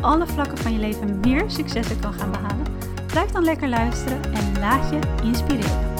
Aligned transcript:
alle 0.00 0.26
vlakken 0.26 0.58
van 0.58 0.72
je 0.72 0.78
leven 0.78 1.20
meer 1.20 1.50
successen 1.50 2.00
kan 2.00 2.12
gaan 2.12 2.30
behalen, 2.30 2.66
blijf 3.06 3.30
dan 3.30 3.44
lekker 3.44 3.68
luisteren 3.68 4.24
en 4.32 4.58
laat 4.58 4.90
je 4.90 4.98
inspireren. 5.22 5.94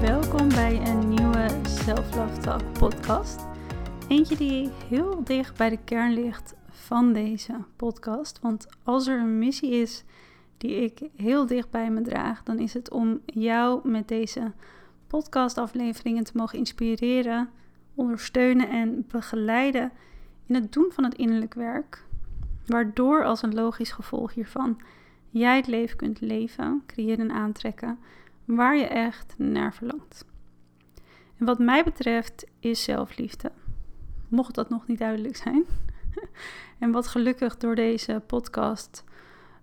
Welkom 0.00 0.48
bij 0.48 0.80
een 0.86 1.08
nieuwe 1.08 1.46
Self 1.62 2.14
Love 2.14 2.40
Talk 2.40 2.72
podcast. 2.72 3.46
Eentje 4.08 4.36
die 4.36 4.70
heel 4.88 5.24
dicht 5.24 5.56
bij 5.56 5.68
de 5.68 5.78
kern 5.84 6.12
ligt 6.12 6.54
van 6.70 7.12
deze 7.12 7.54
podcast. 7.76 8.38
Want 8.40 8.66
als 8.82 9.06
er 9.06 9.18
een 9.18 9.38
missie 9.38 9.70
is 9.70 10.04
die 10.56 10.82
ik 10.82 11.00
heel 11.16 11.46
dicht 11.46 11.70
bij 11.70 11.90
me 11.90 12.00
draag, 12.00 12.42
dan 12.42 12.58
is 12.58 12.74
het 12.74 12.90
om 12.90 13.20
jou 13.24 13.88
met 13.88 14.08
deze 14.08 14.52
podcastafleveringen 15.06 16.24
te 16.24 16.32
mogen 16.34 16.58
inspireren, 16.58 17.48
ondersteunen 17.94 18.68
en 18.68 19.04
begeleiden 19.08 19.92
in 20.46 20.54
het 20.54 20.72
doen 20.72 20.90
van 20.92 21.04
het 21.04 21.14
innerlijk 21.14 21.54
werk. 21.54 22.05
Waardoor 22.66 23.24
als 23.24 23.42
een 23.42 23.54
logisch 23.54 23.92
gevolg 23.92 24.34
hiervan 24.34 24.80
jij 25.30 25.56
het 25.56 25.66
leven 25.66 25.96
kunt 25.96 26.20
leven, 26.20 26.82
creëren 26.86 27.30
en 27.30 27.36
aantrekken 27.36 27.98
waar 28.44 28.76
je 28.76 28.86
echt 28.86 29.34
naar 29.38 29.74
verlangt. 29.74 30.24
En 31.38 31.46
wat 31.46 31.58
mij 31.58 31.84
betreft 31.84 32.46
is 32.60 32.84
zelfliefde. 32.84 33.52
Mocht 34.28 34.54
dat 34.54 34.68
nog 34.68 34.86
niet 34.86 34.98
duidelijk 34.98 35.36
zijn. 35.36 35.64
en 36.78 36.90
wat 36.90 37.06
gelukkig 37.06 37.56
door 37.56 37.74
deze 37.74 38.22
podcast 38.26 39.04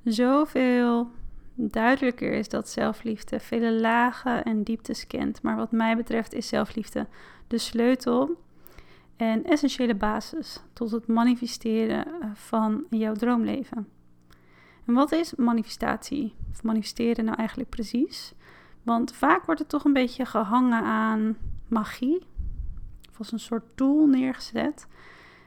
zoveel 0.03 1.11
duidelijker 1.55 2.31
is 2.31 2.49
dat 2.49 2.69
zelfliefde 2.69 3.39
vele 3.39 3.73
lagen 3.73 4.43
en 4.43 4.63
dieptes 4.63 5.07
kent. 5.07 5.41
Maar 5.41 5.55
wat 5.55 5.71
mij 5.71 5.95
betreft 5.95 6.33
is 6.33 6.47
zelfliefde 6.47 7.07
de 7.47 7.57
sleutel 7.57 8.37
en 9.23 9.43
essentiële 9.43 9.95
basis 9.95 10.59
tot 10.73 10.91
het 10.91 11.07
manifesteren 11.07 12.05
eh, 12.05 12.29
van 12.33 12.85
jouw 12.89 13.13
droomleven. 13.13 13.87
En 14.85 14.93
wat 14.93 15.11
is 15.11 15.35
manifestatie? 15.35 16.35
Of 16.51 16.63
manifesteren 16.63 17.25
nou 17.25 17.37
eigenlijk 17.37 17.69
precies? 17.69 18.33
Want 18.83 19.13
vaak 19.13 19.45
wordt 19.45 19.59
het 19.59 19.69
toch 19.69 19.83
een 19.83 19.93
beetje 19.93 20.25
gehangen 20.25 20.83
aan 20.83 21.37
magie, 21.67 22.23
of 23.09 23.17
als 23.17 23.31
een 23.31 23.39
soort 23.39 23.63
tool 23.75 24.05
neergezet. 24.05 24.87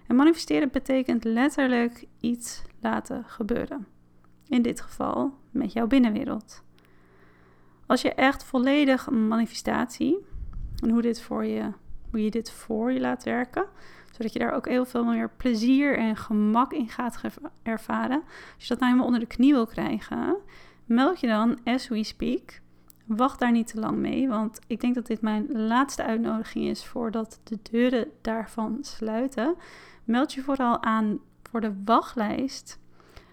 En 0.06 0.16
manifesteren 0.16 0.70
betekent 0.70 1.24
letterlijk 1.24 2.06
iets 2.20 2.62
laten 2.80 3.24
gebeuren. 3.24 3.86
In 4.48 4.62
dit 4.62 4.80
geval 4.80 5.34
met 5.50 5.72
jouw 5.72 5.86
binnenwereld. 5.86 6.62
Als 7.86 8.02
je 8.02 8.14
echt 8.14 8.44
volledig 8.44 9.10
manifestatie 9.10 10.18
en 10.82 10.90
hoe, 10.90 11.02
dit 11.02 11.20
voor 11.20 11.44
je, 11.44 11.72
hoe 12.10 12.24
je 12.24 12.30
dit 12.30 12.50
voor 12.50 12.92
je 12.92 13.00
laat 13.00 13.24
werken, 13.24 13.64
zodat 14.12 14.32
je 14.32 14.38
daar 14.38 14.52
ook 14.52 14.68
heel 14.68 14.84
veel 14.84 15.04
meer 15.04 15.30
plezier 15.36 15.98
en 15.98 16.16
gemak 16.16 16.72
in 16.72 16.88
gaat 16.88 17.20
ervaren. 17.62 18.22
Als 18.54 18.62
je 18.62 18.68
dat 18.68 18.78
nou 18.78 18.90
helemaal 18.92 19.06
onder 19.06 19.20
de 19.28 19.34
knie 19.34 19.52
wil 19.52 19.66
krijgen, 19.66 20.36
meld 20.84 21.20
je 21.20 21.26
dan 21.26 21.58
as 21.64 21.88
we 21.88 22.04
speak. 22.04 22.60
Wacht 23.04 23.38
daar 23.38 23.52
niet 23.52 23.66
te 23.66 23.80
lang 23.80 23.98
mee, 23.98 24.28
want 24.28 24.60
ik 24.66 24.80
denk 24.80 24.94
dat 24.94 25.06
dit 25.06 25.20
mijn 25.20 25.52
laatste 25.52 26.04
uitnodiging 26.04 26.64
is 26.64 26.84
voordat 26.84 27.40
de 27.44 27.58
deuren 27.70 28.10
daarvan 28.20 28.78
sluiten. 28.80 29.54
Meld 30.04 30.32
je 30.32 30.42
vooral 30.42 30.82
aan 30.82 31.18
voor 31.42 31.60
de 31.60 31.74
wachtlijst 31.84 32.78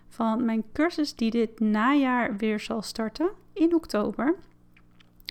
van 0.08 0.46
mijn 0.46 0.64
cursus 0.74 1.16
die 1.16 1.32
dit 1.32 1.60
najaar 1.60 2.38
weer 2.38 2.60
zal 2.60 2.82
starten 2.82 3.30
in 3.54 3.76
oktober. 3.76 4.36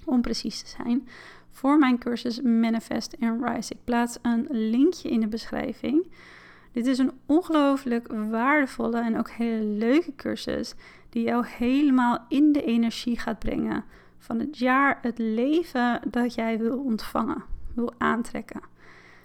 Om 0.04 0.20
precies 0.20 0.62
te 0.62 0.68
zijn. 0.68 1.08
Voor 1.52 1.78
mijn 1.78 1.98
cursus 1.98 2.40
Manifest 2.40 3.16
and 3.20 3.44
Rise. 3.44 3.72
Ik 3.72 3.84
plaats 3.84 4.18
een 4.22 4.46
linkje 4.50 5.10
in 5.10 5.20
de 5.20 5.26
beschrijving. 5.26 6.06
Dit 6.72 6.86
is 6.86 6.98
een 6.98 7.12
ongelooflijk 7.26 8.08
waardevolle 8.30 9.00
en 9.00 9.18
ook 9.18 9.30
hele 9.30 9.64
leuke 9.64 10.14
cursus 10.14 10.74
die 11.08 11.22
jou 11.24 11.46
helemaal 11.46 12.24
in 12.28 12.52
de 12.52 12.64
energie 12.64 13.18
gaat 13.18 13.38
brengen 13.38 13.84
van 14.18 14.38
het 14.38 14.58
jaar, 14.58 14.98
het 15.02 15.18
leven 15.18 16.00
dat 16.10 16.34
jij 16.34 16.58
wil 16.58 16.78
ontvangen, 16.78 17.42
wil 17.74 17.94
aantrekken. 17.98 18.60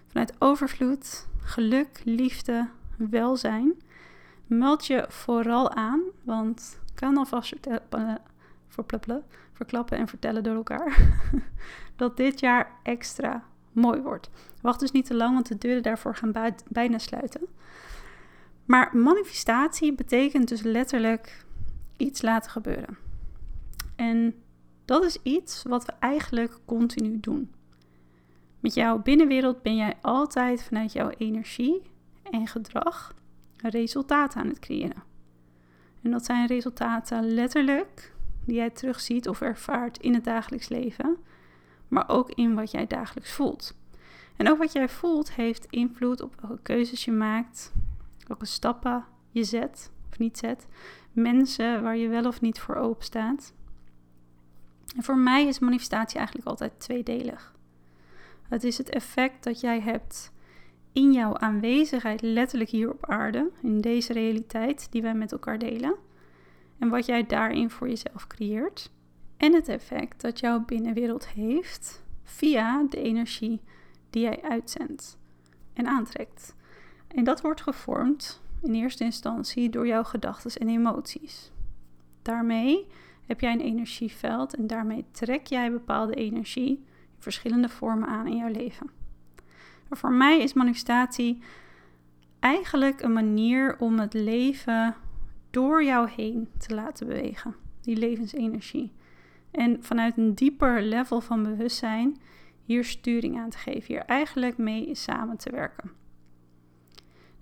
Vanuit 0.07 0.33
overvloed, 0.39 1.27
geluk, 1.41 2.01
liefde, 2.03 2.67
welzijn. 2.97 3.73
Meld 4.47 4.85
je 4.85 5.05
vooral 5.09 5.71
aan, 5.71 6.01
want 6.23 6.79
ik 6.85 6.95
kan 6.95 7.17
alvast 7.17 7.53
verklappen 9.53 9.97
en 9.97 10.07
vertellen 10.07 10.43
door 10.43 10.55
elkaar 10.55 10.97
dat 11.97 12.17
dit 12.17 12.39
jaar 12.39 12.71
extra 12.83 13.43
mooi 13.71 14.01
wordt. 14.01 14.29
Wacht 14.61 14.79
dus 14.79 14.91
niet 14.91 15.05
te 15.05 15.15
lang, 15.15 15.33
want 15.33 15.47
de 15.47 15.57
deuren 15.57 15.83
daarvoor 15.83 16.15
gaan 16.15 16.55
bijna 16.67 16.97
sluiten. 16.97 17.41
Maar 18.65 18.97
manifestatie 18.97 19.93
betekent 19.93 20.47
dus 20.47 20.61
letterlijk 20.61 21.45
iets 21.97 22.21
laten 22.21 22.51
gebeuren. 22.51 22.97
En 23.95 24.35
dat 24.85 25.03
is 25.03 25.17
iets 25.23 25.63
wat 25.63 25.85
we 25.85 25.93
eigenlijk 25.99 26.59
continu 26.65 27.19
doen. 27.19 27.51
Met 28.59 28.73
jouw 28.73 29.01
binnenwereld 29.01 29.61
ben 29.61 29.75
jij 29.75 29.97
altijd 30.01 30.63
vanuit 30.63 30.93
jouw 30.93 31.09
energie 31.09 31.81
en 32.31 32.47
gedrag 32.47 33.15
resultaten 33.57 34.41
aan 34.41 34.47
het 34.47 34.59
creëren. 34.59 35.03
En 36.01 36.11
dat 36.11 36.25
zijn 36.25 36.47
resultaten 36.47 37.33
letterlijk 37.33 38.13
die 38.45 38.55
jij 38.55 38.69
terugziet 38.69 39.27
of 39.27 39.41
ervaart 39.41 39.97
in 39.97 40.13
het 40.13 40.23
dagelijks 40.23 40.69
leven, 40.69 41.17
maar 41.87 42.09
ook 42.09 42.31
in 42.31 42.55
wat 42.55 42.71
jij 42.71 42.87
dagelijks 42.87 43.31
voelt. 43.31 43.75
En 44.35 44.49
ook 44.49 44.57
wat 44.57 44.71
jij 44.71 44.89
voelt 44.89 45.33
heeft 45.33 45.67
invloed 45.69 46.21
op 46.21 46.41
welke 46.41 46.61
keuzes 46.61 47.05
je 47.05 47.11
maakt, 47.11 47.73
welke 48.27 48.45
stappen 48.45 49.05
je 49.31 49.43
zet 49.43 49.91
of 50.09 50.19
niet 50.19 50.37
zet, 50.37 50.67
mensen 51.11 51.83
waar 51.83 51.97
je 51.97 52.07
wel 52.07 52.25
of 52.25 52.41
niet 52.41 52.59
voor 52.59 52.75
open 52.75 53.05
staat. 53.05 53.53
En 54.95 55.03
voor 55.03 55.17
mij 55.17 55.47
is 55.47 55.59
manifestatie 55.59 56.17
eigenlijk 56.17 56.47
altijd 56.47 56.79
tweedelig. 56.79 57.55
Het 58.41 58.63
is 58.63 58.77
het 58.77 58.89
effect 58.89 59.43
dat 59.43 59.59
jij 59.59 59.79
hebt 59.79 60.31
in 60.93 61.11
jouw 61.11 61.37
aanwezigheid, 61.37 62.21
letterlijk 62.21 62.69
hier 62.69 62.91
op 62.91 63.05
aarde, 63.05 63.49
in 63.61 63.81
deze 63.81 64.13
realiteit 64.13 64.91
die 64.91 65.01
wij 65.01 65.13
met 65.13 65.31
elkaar 65.31 65.59
delen. 65.59 65.95
En 66.79 66.89
wat 66.89 67.05
jij 67.05 67.25
daarin 67.25 67.69
voor 67.69 67.87
jezelf 67.87 68.27
creëert. 68.27 68.91
En 69.37 69.53
het 69.53 69.67
effect 69.67 70.21
dat 70.21 70.39
jouw 70.39 70.65
binnenwereld 70.65 71.27
heeft 71.27 72.03
via 72.23 72.83
de 72.89 73.01
energie 73.01 73.61
die 74.09 74.21
jij 74.21 74.41
uitzendt 74.41 75.17
en 75.73 75.87
aantrekt. 75.87 76.55
En 77.07 77.23
dat 77.23 77.41
wordt 77.41 77.61
gevormd 77.61 78.41
in 78.61 78.73
eerste 78.73 79.03
instantie 79.03 79.69
door 79.69 79.87
jouw 79.87 80.03
gedachten 80.03 80.51
en 80.51 80.69
emoties. 80.69 81.51
Daarmee 82.21 82.87
heb 83.25 83.39
jij 83.39 83.51
een 83.51 83.61
energieveld 83.61 84.55
en 84.55 84.67
daarmee 84.67 85.05
trek 85.11 85.47
jij 85.47 85.71
bepaalde 85.71 86.13
energie 86.13 86.69
in 86.69 86.85
verschillende 87.19 87.69
vormen 87.69 88.07
aan 88.07 88.27
in 88.27 88.37
jouw 88.37 88.51
leven. 88.51 88.89
Maar 89.89 89.97
voor 89.97 90.11
mij 90.11 90.39
is 90.39 90.53
manifestatie 90.53 91.41
eigenlijk 92.39 93.01
een 93.01 93.13
manier 93.13 93.75
om 93.79 93.99
het 93.99 94.13
leven 94.13 94.95
door 95.49 95.83
jou 95.83 96.09
heen 96.09 96.49
te 96.57 96.75
laten 96.75 97.07
bewegen. 97.07 97.55
Die 97.81 97.95
levensenergie. 97.95 98.91
En 99.51 99.83
vanuit 99.83 100.17
een 100.17 100.35
dieper 100.35 100.81
level 100.81 101.21
van 101.21 101.43
bewustzijn 101.43 102.17
hier 102.63 102.83
sturing 102.83 103.37
aan 103.37 103.49
te 103.49 103.57
geven. 103.57 103.85
Hier 103.85 104.05
eigenlijk 104.05 104.57
mee 104.57 104.95
samen 104.95 105.37
te 105.37 105.51
werken. 105.51 105.91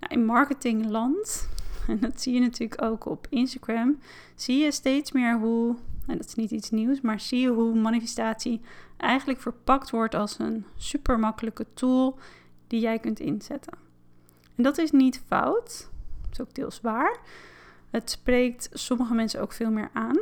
Nou, 0.00 0.12
in 0.12 0.24
marketingland, 0.24 1.48
en 1.88 2.00
dat 2.00 2.20
zie 2.20 2.34
je 2.34 2.40
natuurlijk 2.40 2.82
ook 2.82 3.06
op 3.06 3.26
Instagram, 3.30 3.98
zie 4.34 4.64
je 4.64 4.72
steeds 4.72 5.12
meer 5.12 5.38
hoe, 5.38 5.76
en 6.06 6.16
dat 6.16 6.26
is 6.26 6.34
niet 6.34 6.50
iets 6.50 6.70
nieuws, 6.70 7.00
maar 7.00 7.20
zie 7.20 7.40
je 7.40 7.48
hoe 7.48 7.74
manifestatie 7.74 8.60
eigenlijk 8.96 9.40
verpakt 9.40 9.90
wordt 9.90 10.14
als 10.14 10.38
een 10.38 10.64
super 10.76 11.18
makkelijke 11.18 11.66
tool 11.74 12.18
die 12.66 12.80
jij 12.80 12.98
kunt 12.98 13.20
inzetten. 13.20 13.78
En 14.56 14.62
dat 14.62 14.78
is 14.78 14.90
niet 14.90 15.22
fout, 15.26 15.90
dat 16.22 16.30
is 16.32 16.40
ook 16.40 16.54
deels 16.54 16.80
waar. 16.80 17.18
Het 17.90 18.10
spreekt 18.10 18.68
sommige 18.72 19.14
mensen 19.14 19.40
ook 19.40 19.52
veel 19.52 19.70
meer 19.70 19.90
aan. 19.92 20.18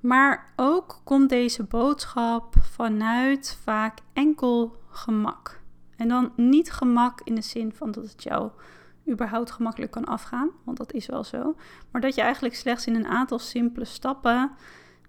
Maar 0.00 0.52
ook 0.56 1.00
komt 1.04 1.28
deze 1.28 1.62
boodschap 1.62 2.54
vanuit 2.60 3.58
vaak 3.62 3.98
enkel 4.12 4.76
gemak. 4.88 5.60
En 5.96 6.08
dan 6.08 6.32
niet 6.36 6.72
gemak 6.72 7.20
in 7.24 7.34
de 7.34 7.40
zin 7.40 7.72
van 7.72 7.90
dat 7.90 8.04
het 8.04 8.22
jou 8.22 8.50
überhaupt 9.08 9.50
gemakkelijk 9.50 9.92
kan 9.92 10.04
afgaan, 10.04 10.50
want 10.64 10.76
dat 10.76 10.92
is 10.92 11.06
wel 11.06 11.24
zo. 11.24 11.56
Maar 11.90 12.00
dat 12.00 12.14
je 12.14 12.20
eigenlijk 12.20 12.54
slechts 12.54 12.86
in 12.86 12.94
een 12.94 13.06
aantal 13.06 13.38
simpele 13.38 13.84
stappen 13.84 14.50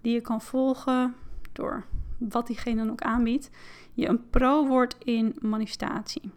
die 0.00 0.12
je 0.12 0.20
kan 0.20 0.40
volgen 0.40 1.14
door 1.52 1.84
wat 2.18 2.46
diegene 2.46 2.76
dan 2.76 2.90
ook 2.90 3.02
aanbiedt, 3.02 3.50
je 3.94 4.08
een 4.08 4.30
pro 4.30 4.66
wordt 4.66 4.96
in 4.98 5.36
manifestatie. 5.40 6.30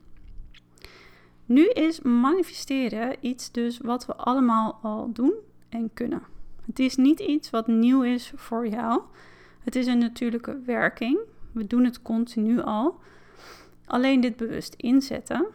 Nu 1.45 1.67
is 1.67 2.01
manifesteren 2.01 3.15
iets 3.19 3.51
dus 3.51 3.77
wat 3.77 4.05
we 4.05 4.15
allemaal 4.15 4.79
al 4.81 5.11
doen 5.13 5.33
en 5.69 5.93
kunnen. 5.93 6.34
Het 6.65 6.79
is 6.79 6.95
niet 6.95 7.19
iets 7.19 7.49
wat 7.49 7.67
nieuw 7.67 8.03
is 8.03 8.31
voor 8.35 8.67
jou. 8.67 9.01
Het 9.59 9.75
is 9.75 9.85
een 9.85 9.97
natuurlijke 9.97 10.59
werking. 10.65 11.19
We 11.51 11.67
doen 11.67 11.83
het 11.83 12.01
continu 12.01 12.61
al. 12.61 12.99
Alleen 13.85 14.21
dit 14.21 14.35
bewust 14.35 14.73
inzetten, 14.73 15.45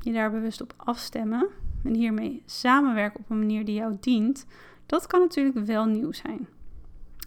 je 0.00 0.12
daar 0.12 0.30
bewust 0.30 0.60
op 0.60 0.74
afstemmen 0.76 1.48
en 1.84 1.94
hiermee 1.94 2.42
samenwerken 2.46 3.20
op 3.20 3.30
een 3.30 3.38
manier 3.38 3.64
die 3.64 3.74
jou 3.74 3.96
dient, 4.00 4.46
dat 4.86 5.06
kan 5.06 5.20
natuurlijk 5.20 5.66
wel 5.66 5.84
nieuw 5.84 6.12
zijn. 6.12 6.48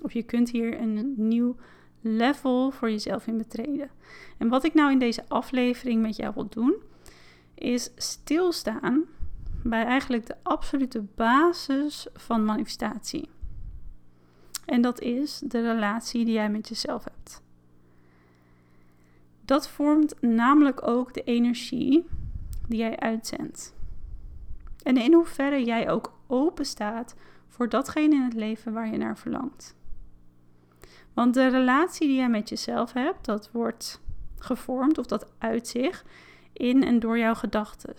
Of 0.01 0.13
je 0.13 0.23
kunt 0.23 0.49
hier 0.49 0.81
een 0.81 1.13
nieuw 1.17 1.55
level 2.01 2.71
voor 2.71 2.89
jezelf 2.89 3.27
in 3.27 3.37
betreden. 3.37 3.89
En 4.37 4.47
wat 4.47 4.63
ik 4.63 4.73
nou 4.73 4.91
in 4.91 4.99
deze 4.99 5.23
aflevering 5.27 6.01
met 6.01 6.15
jou 6.15 6.33
wil 6.33 6.47
doen, 6.49 6.75
is 7.55 7.91
stilstaan 7.95 9.05
bij 9.63 9.85
eigenlijk 9.85 10.25
de 10.25 10.35
absolute 10.43 11.01
basis 11.15 12.07
van 12.13 12.45
manifestatie. 12.45 13.29
En 14.65 14.81
dat 14.81 14.99
is 14.99 15.41
de 15.45 15.61
relatie 15.61 16.25
die 16.25 16.33
jij 16.33 16.49
met 16.49 16.67
jezelf 16.67 17.03
hebt. 17.03 17.41
Dat 19.45 19.69
vormt 19.69 20.21
namelijk 20.21 20.87
ook 20.87 21.13
de 21.13 21.23
energie 21.23 22.05
die 22.67 22.79
jij 22.79 22.99
uitzendt. 22.99 23.73
En 24.83 24.97
in 24.97 25.13
hoeverre 25.13 25.63
jij 25.63 25.89
ook 25.89 26.13
open 26.27 26.65
staat 26.65 27.15
voor 27.47 27.69
datgene 27.69 28.15
in 28.15 28.21
het 28.21 28.33
leven 28.33 28.73
waar 28.73 28.91
je 28.91 28.97
naar 28.97 29.17
verlangt. 29.17 29.75
Want 31.13 31.33
de 31.33 31.47
relatie 31.47 32.07
die 32.07 32.17
jij 32.17 32.29
met 32.29 32.49
jezelf 32.49 32.93
hebt, 32.93 33.25
dat 33.25 33.51
wordt 33.51 34.01
gevormd 34.37 34.97
of 34.97 35.05
dat 35.05 35.31
uit 35.37 35.67
zich 35.67 36.05
in 36.53 36.83
en 36.83 36.99
door 36.99 37.17
jouw 37.17 37.35
gedachten. 37.35 37.95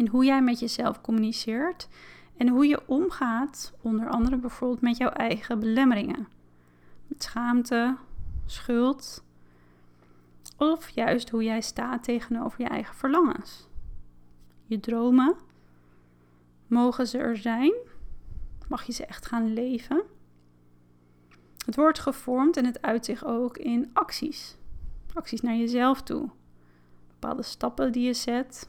In 0.00 0.06
hoe 0.06 0.24
jij 0.24 0.42
met 0.42 0.60
jezelf 0.60 1.00
communiceert 1.00 1.88
en 2.36 2.48
hoe 2.48 2.66
je 2.66 2.88
omgaat, 2.88 3.72
onder 3.80 4.08
andere 4.08 4.36
bijvoorbeeld 4.36 4.80
met 4.80 4.96
jouw 4.96 5.08
eigen 5.08 5.60
belemmeringen. 5.60 6.28
Met 7.06 7.22
schaamte, 7.22 7.96
schuld, 8.46 9.24
of 10.56 10.88
juist 10.88 11.30
hoe 11.30 11.42
jij 11.42 11.60
staat 11.60 12.04
tegenover 12.04 12.60
je 12.62 12.68
eigen 12.68 12.94
verlangens. 12.94 13.68
Je 14.66 14.80
dromen, 14.80 15.34
mogen 16.66 17.06
ze 17.06 17.18
er 17.18 17.36
zijn? 17.36 17.72
Mag 18.68 18.82
je 18.84 18.92
ze 18.92 19.06
echt 19.06 19.26
gaan 19.26 19.52
leven? 19.52 20.02
Het 21.66 21.76
wordt 21.76 21.98
gevormd 21.98 22.56
en 22.56 22.64
het 22.64 22.82
uit 22.82 23.04
zich 23.04 23.24
ook 23.24 23.58
in 23.58 23.90
acties. 23.92 24.56
Acties 25.14 25.40
naar 25.40 25.56
jezelf 25.56 26.02
toe. 26.02 26.30
Bepaalde 27.08 27.42
stappen 27.42 27.92
die 27.92 28.06
je 28.06 28.14
zet. 28.14 28.68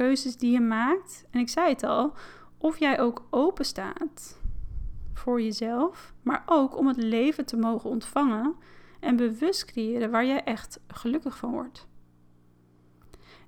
Keuzes 0.00 0.36
die 0.36 0.52
je 0.52 0.60
maakt. 0.60 1.26
En 1.30 1.40
ik 1.40 1.48
zei 1.48 1.68
het 1.68 1.82
al, 1.82 2.12
of 2.58 2.78
jij 2.78 3.00
ook 3.00 3.26
open 3.30 3.64
staat 3.64 4.40
voor 5.14 5.42
jezelf, 5.42 6.14
maar 6.22 6.42
ook 6.46 6.76
om 6.76 6.86
het 6.86 6.96
leven 6.96 7.46
te 7.46 7.56
mogen 7.56 7.90
ontvangen 7.90 8.54
en 9.00 9.16
bewust 9.16 9.64
creëren 9.64 10.10
waar 10.10 10.26
jij 10.26 10.44
echt 10.44 10.80
gelukkig 10.88 11.36
van 11.36 11.50
wordt. 11.50 11.88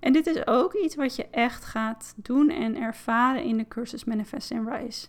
En 0.00 0.12
dit 0.12 0.26
is 0.26 0.46
ook 0.46 0.74
iets 0.74 0.94
wat 0.94 1.16
je 1.16 1.26
echt 1.26 1.64
gaat 1.64 2.14
doen 2.16 2.50
en 2.50 2.76
ervaren 2.76 3.42
in 3.42 3.56
de 3.56 3.68
cursus 3.68 4.04
Manifest 4.04 4.52
and 4.52 4.68
Rise. 4.68 5.06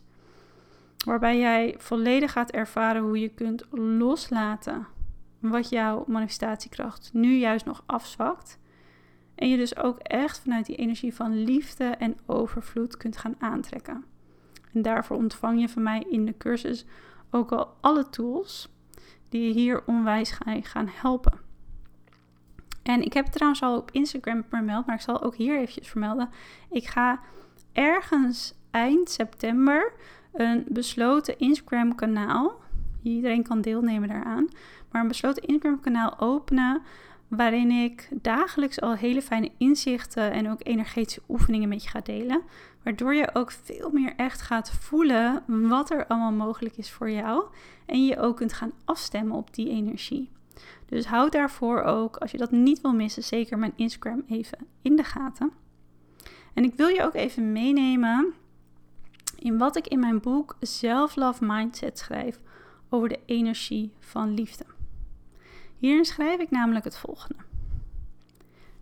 Waarbij 1.06 1.40
jij 1.40 1.76
volledig 1.78 2.32
gaat 2.32 2.52
ervaren 2.52 3.02
hoe 3.02 3.20
je 3.20 3.30
kunt 3.30 3.66
loslaten 3.72 4.88
wat 5.40 5.70
jouw 5.70 6.04
manifestatiekracht 6.08 7.10
nu 7.14 7.38
juist 7.38 7.66
nog 7.66 7.84
afzwakt. 7.86 8.62
En 9.36 9.50
je 9.50 9.58
dus 9.58 9.78
ook 9.78 10.00
echt 10.00 10.40
vanuit 10.40 10.66
die 10.66 10.76
energie 10.76 11.14
van 11.14 11.44
liefde 11.44 11.86
en 11.86 12.18
overvloed 12.26 12.98
kunt 12.98 13.18
gaan 13.18 13.36
aantrekken. 13.40 14.04
En 14.74 14.82
daarvoor 14.82 15.18
ontvang 15.18 15.62
je 15.62 15.70
van 15.70 15.84
mij 15.84 16.06
in 16.10 16.26
de 16.26 16.38
cursus 16.38 16.86
ook 17.32 17.52
al 17.52 17.76
alle 17.82 18.10
tools 18.10 18.70
die 19.30 19.48
je 19.48 19.54
hier 19.54 19.84
onwijs 19.86 20.40
gaan 20.62 20.90
helpen. 20.92 21.40
En 22.84 23.02
ik 23.02 23.14
heb 23.14 23.26
trouwens 23.26 23.62
al 23.62 23.78
op 23.78 23.92
Instagram 23.92 24.44
vermeld, 24.50 24.86
maar 24.86 24.96
ik 24.96 25.02
zal 25.02 25.22
ook 25.22 25.36
hier 25.36 25.58
eventjes 25.58 25.88
vermelden. 25.88 26.30
Ik 26.70 26.88
ga 26.88 27.20
ergens 27.72 28.54
eind 28.72 29.10
september 29.10 29.94
een 30.34 30.66
besloten 30.68 31.38
Instagram 31.38 31.96
kanaal. 31.96 32.62
Iedereen 33.04 33.44
kan 33.44 33.62
deelnemen 33.62 34.10
daaraan. 34.10 34.48
Maar 34.92 35.02
een 35.02 35.08
besloten 35.08 35.44
Instagram 35.44 35.80
kanaal 35.80 36.20
openen 36.20 36.82
waarin 37.36 37.72
ik 37.72 38.10
dagelijks 38.22 38.82
al 38.82 38.96
hele 38.96 39.22
fijne 39.22 39.52
inzichten 39.58 40.32
en 40.32 40.52
ook 40.52 40.60
energetische 40.64 41.22
oefeningen 41.30 41.70
met 41.70 41.84
je 41.84 41.90
ga 41.90 42.00
delen. 42.00 42.42
Waardoor 42.84 43.14
je 43.14 43.36
ook 43.36 43.52
veel 43.52 43.90
meer 43.90 44.14
echt 44.16 44.42
gaat 44.42 44.72
voelen 44.72 45.44
wat 45.48 45.92
er 45.92 46.08
allemaal 46.08 46.32
mogelijk 46.32 46.78
is 46.78 46.92
voor 46.92 47.10
jou. 47.10 47.46
En 47.86 48.06
je 48.06 48.20
ook 48.20 48.36
kunt 48.36 48.54
gaan 48.54 48.72
afstemmen 48.86 49.38
op 49.38 49.54
die 49.54 49.70
energie. 49.70 50.30
Dus 50.86 51.06
houd 51.06 51.32
daarvoor 51.32 51.82
ook, 51.82 52.18
als 52.18 52.32
je 52.32 52.38
dat 52.38 52.52
niet 52.52 52.82
wil 52.82 52.94
missen, 52.94 53.24
zeker 53.24 53.58
mijn 53.58 53.74
Instagram 53.76 54.24
even 54.28 54.58
in 54.82 54.96
de 54.96 55.04
gaten. 55.04 55.52
En 56.54 56.64
ik 56.64 56.76
wil 56.76 56.88
je 56.88 57.04
ook 57.04 57.16
even 57.16 57.52
meenemen 57.52 58.34
in 59.40 59.58
wat 59.58 59.76
ik 59.76 59.88
in 59.88 60.00
mijn 60.00 60.20
boek 60.20 60.56
Self-Love 60.62 61.46
Mindset 61.46 62.00
schrijf 62.00 62.40
over 62.90 63.10
de 63.10 63.20
energie 63.26 63.94
van 64.00 64.34
liefde. 64.34 64.66
Hierin 65.84 66.06
schrijf 66.06 66.40
ik 66.40 66.50
namelijk 66.50 66.86
het 66.86 66.98
volgende: 66.98 67.44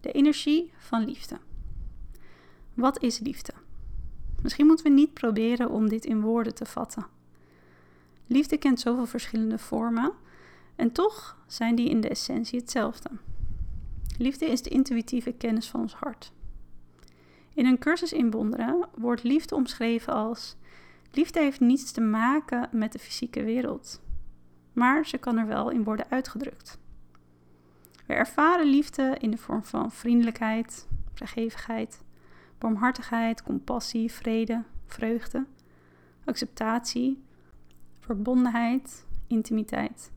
De 0.01 0.11
energie 0.11 0.71
van 0.77 1.05
liefde. 1.05 1.37
Wat 2.73 3.01
is 3.01 3.19
liefde? 3.19 3.53
Misschien 4.41 4.65
moeten 4.65 4.85
we 4.85 4.91
niet 4.91 5.13
proberen 5.13 5.69
om 5.69 5.89
dit 5.89 6.05
in 6.05 6.21
woorden 6.21 6.55
te 6.55 6.65
vatten. 6.65 7.05
Liefde 8.27 8.57
kent 8.57 8.79
zoveel 8.79 9.05
verschillende 9.05 9.57
vormen 9.57 10.11
en 10.75 10.91
toch 10.91 11.37
zijn 11.47 11.75
die 11.75 11.89
in 11.89 12.01
de 12.01 12.09
essentie 12.09 12.59
hetzelfde. 12.59 13.09
Liefde 14.17 14.45
is 14.45 14.61
de 14.61 14.69
intuïtieve 14.69 15.31
kennis 15.31 15.69
van 15.69 15.81
ons 15.81 15.93
hart. 15.93 16.31
In 17.53 17.65
een 17.65 17.79
cursus 17.79 18.13
in 18.13 18.31
wonderen 18.31 18.87
wordt 18.95 19.23
liefde 19.23 19.55
omschreven 19.55 20.13
als: 20.13 20.55
Liefde 21.11 21.39
heeft 21.39 21.59
niets 21.59 21.91
te 21.91 22.01
maken 22.01 22.69
met 22.71 22.91
de 22.91 22.99
fysieke 22.99 23.43
wereld, 23.43 24.01
maar 24.73 25.07
ze 25.07 25.17
kan 25.17 25.37
er 25.37 25.47
wel 25.47 25.69
in 25.69 25.83
worden 25.83 26.09
uitgedrukt. 26.09 26.79
We 28.11 28.17
ervaren 28.17 28.65
liefde 28.65 29.15
in 29.19 29.31
de 29.31 29.37
vorm 29.37 29.63
van 29.63 29.91
vriendelijkheid, 29.91 30.87
vrijgevigheid, 31.13 32.03
barmhartigheid, 32.57 33.43
compassie, 33.43 34.11
vrede, 34.11 34.63
vreugde, 34.85 35.45
acceptatie, 36.25 37.23
verbondenheid, 37.99 39.05
intimiteit. 39.27 40.11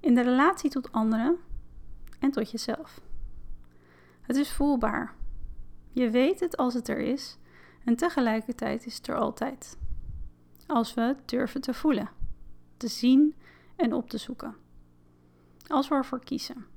In 0.00 0.14
de 0.14 0.20
relatie 0.20 0.70
tot 0.70 0.92
anderen 0.92 1.36
en 2.18 2.30
tot 2.30 2.50
jezelf. 2.50 3.00
Het 4.20 4.36
is 4.36 4.52
voelbaar. 4.52 5.14
Je 5.92 6.10
weet 6.10 6.40
het 6.40 6.56
als 6.56 6.74
het 6.74 6.88
er 6.88 6.98
is 6.98 7.38
en 7.84 7.96
tegelijkertijd 7.96 8.86
is 8.86 8.96
het 8.96 9.06
er 9.06 9.16
altijd. 9.16 9.78
Als 10.66 10.94
we 10.94 11.16
durven 11.24 11.60
te 11.60 11.74
voelen, 11.74 12.10
te 12.76 12.88
zien 12.88 13.34
en 13.76 13.92
op 13.92 14.10
te 14.10 14.18
zoeken. 14.18 14.56
Als 15.66 15.88
we 15.88 15.94
ervoor 15.94 16.24
kiezen. 16.24 16.71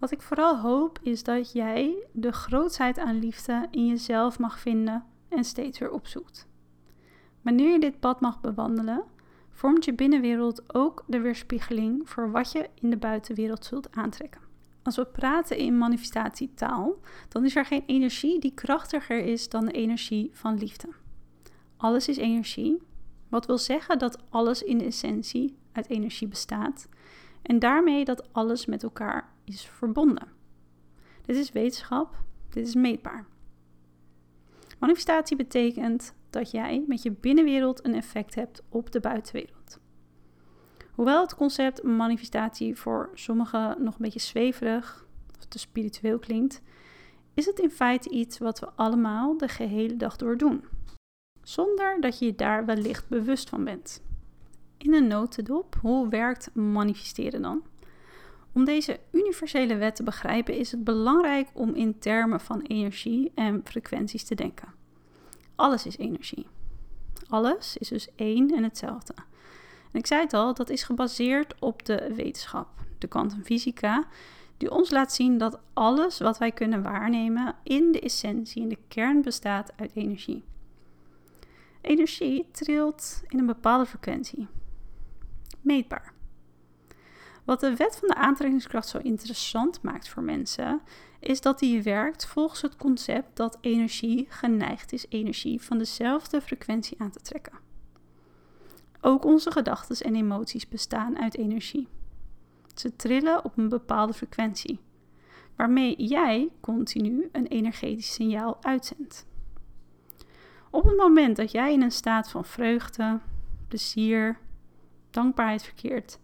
Wat 0.00 0.10
ik 0.10 0.22
vooral 0.22 0.58
hoop 0.58 0.98
is 1.02 1.22
dat 1.22 1.52
jij 1.52 2.06
de 2.12 2.32
grootheid 2.32 2.98
aan 2.98 3.18
liefde 3.18 3.66
in 3.70 3.86
jezelf 3.86 4.38
mag 4.38 4.58
vinden 4.58 5.04
en 5.28 5.44
steeds 5.44 5.78
weer 5.78 5.90
opzoekt. 5.90 6.48
Wanneer 7.42 7.72
je 7.72 7.80
dit 7.80 8.00
pad 8.00 8.20
mag 8.20 8.40
bewandelen, 8.40 9.04
vormt 9.50 9.84
je 9.84 9.94
binnenwereld 9.94 10.74
ook 10.74 11.04
de 11.06 11.20
weerspiegeling 11.20 12.08
voor 12.08 12.30
wat 12.30 12.52
je 12.52 12.68
in 12.74 12.90
de 12.90 12.96
buitenwereld 12.96 13.64
zult 13.64 13.92
aantrekken. 13.92 14.40
Als 14.82 14.96
we 14.96 15.06
praten 15.06 15.56
in 15.56 15.78
manifestatietaal, 15.78 16.94
dan 17.28 17.44
is 17.44 17.56
er 17.56 17.64
geen 17.64 17.82
energie 17.86 18.40
die 18.40 18.54
krachtiger 18.54 19.24
is 19.24 19.48
dan 19.48 19.64
de 19.64 19.72
energie 19.72 20.30
van 20.32 20.58
liefde. 20.58 20.88
Alles 21.76 22.08
is 22.08 22.16
energie, 22.16 22.82
wat 23.28 23.46
wil 23.46 23.58
zeggen 23.58 23.98
dat 23.98 24.22
alles 24.30 24.62
in 24.62 24.80
essentie 24.80 25.56
uit 25.72 25.88
energie 25.88 26.28
bestaat 26.28 26.88
en 27.42 27.58
daarmee 27.58 28.04
dat 28.04 28.32
alles 28.32 28.66
met 28.66 28.82
elkaar 28.82 29.32
is 29.52 29.66
verbonden. 29.66 30.28
Dit 31.22 31.36
is 31.36 31.52
wetenschap, 31.52 32.22
dit 32.48 32.66
is 32.66 32.74
meetbaar. 32.74 33.26
Manifestatie 34.78 35.36
betekent 35.36 36.14
dat 36.30 36.50
jij 36.50 36.84
met 36.86 37.02
je 37.02 37.10
binnenwereld 37.10 37.84
een 37.84 37.94
effect 37.94 38.34
hebt 38.34 38.62
op 38.68 38.92
de 38.92 39.00
buitenwereld. 39.00 39.80
Hoewel 40.90 41.20
het 41.20 41.34
concept 41.34 41.82
manifestatie 41.82 42.76
voor 42.76 43.10
sommigen 43.14 43.82
nog 43.82 43.94
een 43.94 44.02
beetje 44.02 44.20
zweverig 44.20 45.06
of 45.38 45.44
te 45.44 45.58
spiritueel 45.58 46.18
klinkt, 46.18 46.62
is 47.34 47.46
het 47.46 47.58
in 47.58 47.70
feite 47.70 48.10
iets 48.10 48.38
wat 48.38 48.60
we 48.60 48.68
allemaal 48.74 49.36
de 49.36 49.48
gehele 49.48 49.96
dag 49.96 50.16
door 50.16 50.36
doen, 50.36 50.64
zonder 51.42 52.00
dat 52.00 52.18
je 52.18 52.24
je 52.24 52.34
daar 52.34 52.64
wellicht 52.66 53.08
bewust 53.08 53.48
van 53.48 53.64
bent. 53.64 54.02
In 54.76 54.94
een 54.94 55.06
notendop, 55.06 55.76
hoe 55.80 56.08
werkt 56.08 56.54
manifesteren 56.54 57.42
dan? 57.42 57.62
Om 58.52 58.64
deze 58.64 59.00
universele 59.12 59.76
wet 59.76 59.96
te 59.96 60.02
begrijpen 60.02 60.56
is 60.56 60.70
het 60.70 60.84
belangrijk 60.84 61.48
om 61.52 61.74
in 61.74 61.98
termen 61.98 62.40
van 62.40 62.60
energie 62.60 63.32
en 63.34 63.60
frequenties 63.64 64.24
te 64.24 64.34
denken. 64.34 64.68
Alles 65.54 65.86
is 65.86 65.98
energie. 65.98 66.46
Alles 67.28 67.76
is 67.76 67.88
dus 67.88 68.08
één 68.14 68.50
en 68.50 68.62
hetzelfde. 68.62 69.14
En 69.92 69.98
ik 69.98 70.06
zei 70.06 70.20
het 70.20 70.32
al, 70.32 70.54
dat 70.54 70.70
is 70.70 70.82
gebaseerd 70.82 71.54
op 71.60 71.84
de 71.84 72.12
wetenschap, 72.14 72.68
de 72.98 73.06
kwantumfysica, 73.06 74.06
die 74.56 74.70
ons 74.70 74.90
laat 74.90 75.12
zien 75.12 75.38
dat 75.38 75.60
alles 75.72 76.18
wat 76.18 76.38
wij 76.38 76.52
kunnen 76.52 76.82
waarnemen 76.82 77.54
in 77.62 77.92
de 77.92 78.00
essentie, 78.00 78.62
in 78.62 78.68
de 78.68 78.78
kern 78.88 79.22
bestaat 79.22 79.72
uit 79.76 79.90
energie. 79.94 80.44
Energie 81.80 82.48
trilt 82.50 83.22
in 83.28 83.38
een 83.38 83.46
bepaalde 83.46 83.86
frequentie. 83.86 84.48
Meetbaar. 85.60 86.12
Wat 87.44 87.60
de 87.60 87.76
wet 87.76 87.96
van 87.96 88.08
de 88.08 88.14
aantrekkingskracht 88.14 88.88
zo 88.88 88.98
interessant 88.98 89.82
maakt 89.82 90.08
voor 90.08 90.22
mensen, 90.22 90.80
is 91.20 91.40
dat 91.40 91.58
die 91.58 91.82
werkt 91.82 92.26
volgens 92.26 92.62
het 92.62 92.76
concept 92.76 93.36
dat 93.36 93.58
energie 93.60 94.26
geneigd 94.28 94.92
is 94.92 95.06
energie 95.08 95.62
van 95.62 95.78
dezelfde 95.78 96.40
frequentie 96.40 97.00
aan 97.00 97.10
te 97.10 97.20
trekken. 97.20 97.58
Ook 99.00 99.24
onze 99.24 99.50
gedachten 99.50 99.96
en 99.96 100.14
emoties 100.14 100.68
bestaan 100.68 101.18
uit 101.18 101.36
energie. 101.36 101.88
Ze 102.74 102.96
trillen 102.96 103.44
op 103.44 103.58
een 103.58 103.68
bepaalde 103.68 104.12
frequentie, 104.12 104.80
waarmee 105.56 105.94
jij 105.96 106.48
continu 106.60 107.28
een 107.32 107.46
energetisch 107.46 108.12
signaal 108.12 108.58
uitzendt. 108.60 109.26
Op 110.70 110.84
het 110.84 110.96
moment 110.96 111.36
dat 111.36 111.50
jij 111.50 111.72
in 111.72 111.82
een 111.82 111.92
staat 111.92 112.30
van 112.30 112.44
vreugde, 112.44 113.20
plezier, 113.68 114.38
dankbaarheid 115.10 115.62
verkeert, 115.62 116.18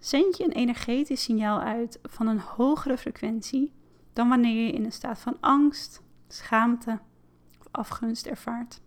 zend 0.00 0.36
je 0.36 0.44
een 0.44 0.52
energetisch 0.52 1.22
signaal 1.22 1.60
uit 1.60 1.98
van 2.02 2.26
een 2.26 2.40
hogere 2.40 2.98
frequentie 2.98 3.72
dan 4.12 4.28
wanneer 4.28 4.66
je 4.66 4.72
in 4.72 4.84
een 4.84 4.92
staat 4.92 5.18
van 5.18 5.36
angst, 5.40 6.02
schaamte 6.28 6.98
of 7.60 7.68
afgunst 7.70 8.26
ervaart. 8.26 8.80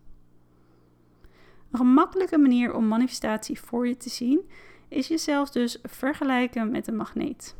Een 1.71 1.77
gemakkelijke 1.77 2.37
manier 2.37 2.73
om 2.73 2.87
manifestatie 2.87 3.59
voor 3.59 3.87
je 3.87 3.97
te 3.97 4.09
zien 4.09 4.49
is 4.87 5.07
jezelf 5.07 5.49
dus 5.49 5.77
vergelijken 5.83 6.71
met 6.71 6.87
een 6.87 6.95
magneet, 6.95 7.55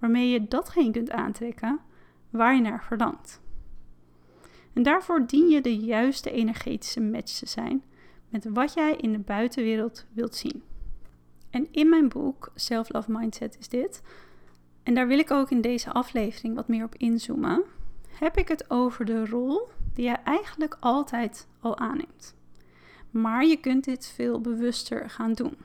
waarmee 0.00 0.28
je 0.28 0.48
datgene 0.48 0.90
kunt 0.90 1.10
aantrekken 1.10 1.80
waar 2.30 2.54
je 2.54 2.60
naar 2.60 2.84
verlangt. 2.84 3.40
En 4.72 4.82
daarvoor 4.82 5.26
dien 5.26 5.48
je 5.48 5.60
de 5.60 5.76
juiste 5.76 6.30
energetische 6.30 7.00
match 7.00 7.38
te 7.38 7.46
zijn 7.46 7.82
met 8.28 8.44
wat 8.44 8.74
jij 8.74 8.96
in 8.96 9.12
de 9.12 9.18
buitenwereld 9.18 10.06
wilt 10.12 10.34
zien. 10.34 10.62
En 11.50 11.68
in 11.70 11.88
mijn 11.88 12.08
boek 12.08 12.50
Self 12.54 12.92
Love 12.92 13.10
Mindset 13.12 13.56
is 13.58 13.68
dit, 13.68 14.02
en 14.82 14.94
daar 14.94 15.06
wil 15.06 15.18
ik 15.18 15.30
ook 15.30 15.50
in 15.50 15.60
deze 15.60 15.92
aflevering 15.92 16.54
wat 16.54 16.68
meer 16.68 16.84
op 16.84 16.94
inzoomen, 16.94 17.62
heb 18.08 18.36
ik 18.36 18.48
het 18.48 18.70
over 18.70 19.04
de 19.04 19.26
rol 19.26 19.68
die 19.94 20.04
jij 20.04 20.20
eigenlijk 20.24 20.76
altijd 20.80 21.46
al 21.60 21.78
aanneemt. 21.78 22.34
Maar 23.10 23.44
je 23.44 23.56
kunt 23.56 23.84
dit 23.84 24.06
veel 24.06 24.40
bewuster 24.40 25.10
gaan 25.10 25.32
doen. 25.32 25.56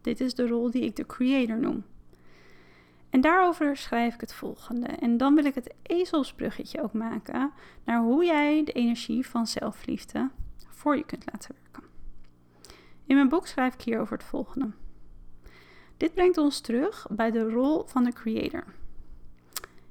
Dit 0.00 0.20
is 0.20 0.34
de 0.34 0.46
rol 0.46 0.70
die 0.70 0.82
ik 0.82 0.96
de 0.96 1.06
creator 1.06 1.58
noem. 1.58 1.84
En 3.10 3.20
daarover 3.20 3.76
schrijf 3.76 4.14
ik 4.14 4.20
het 4.20 4.34
volgende. 4.34 4.86
En 4.86 5.16
dan 5.16 5.34
wil 5.34 5.44
ik 5.44 5.54
het 5.54 5.74
ezelsbruggetje 5.82 6.82
ook 6.82 6.92
maken 6.92 7.52
naar 7.84 8.00
hoe 8.00 8.24
jij 8.24 8.64
de 8.64 8.72
energie 8.72 9.26
van 9.26 9.46
zelfliefde 9.46 10.30
voor 10.68 10.96
je 10.96 11.04
kunt 11.04 11.24
laten 11.32 11.54
werken. 11.62 11.89
In 13.10 13.16
mijn 13.16 13.28
boek 13.28 13.46
schrijf 13.46 13.74
ik 13.74 13.80
hierover 13.80 14.16
het 14.16 14.26
volgende. 14.26 14.70
Dit 15.96 16.14
brengt 16.14 16.38
ons 16.38 16.60
terug 16.60 17.06
bij 17.10 17.30
de 17.30 17.50
rol 17.50 17.84
van 17.86 18.04
de 18.04 18.12
creator. 18.12 18.64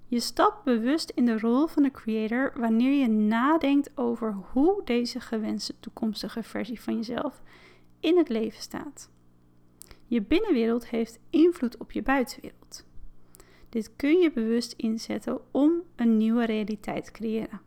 Je 0.06 0.20
stapt 0.20 0.64
bewust 0.64 1.10
in 1.10 1.26
de 1.26 1.40
rol 1.40 1.68
van 1.68 1.84
de 1.84 1.92
creator 1.92 2.54
wanneer 2.56 3.00
je 3.00 3.08
nadenkt 3.08 3.98
over 3.98 4.38
hoe 4.52 4.82
deze 4.84 5.20
gewenste 5.20 5.74
toekomstige 5.80 6.44
versie 6.44 6.82
van 6.82 6.96
jezelf 6.96 7.42
in 8.00 8.18
het 8.18 8.30
leven 8.30 8.62
staat. 8.62 9.10
Je 10.06 10.22
binnenwereld 10.22 10.88
heeft 10.88 11.20
invloed 11.30 11.78
op 11.78 11.92
je 11.92 12.02
buitenwereld. 12.02 12.86
Dit 13.70 13.96
kun 13.96 14.20
je 14.20 14.32
bewust 14.32 14.74
inzetten 14.78 15.40
om 15.52 15.72
een 15.96 16.18
nieuwe 16.18 16.46
realiteit 16.46 17.06
te 17.06 17.12
creëren. 17.12 17.62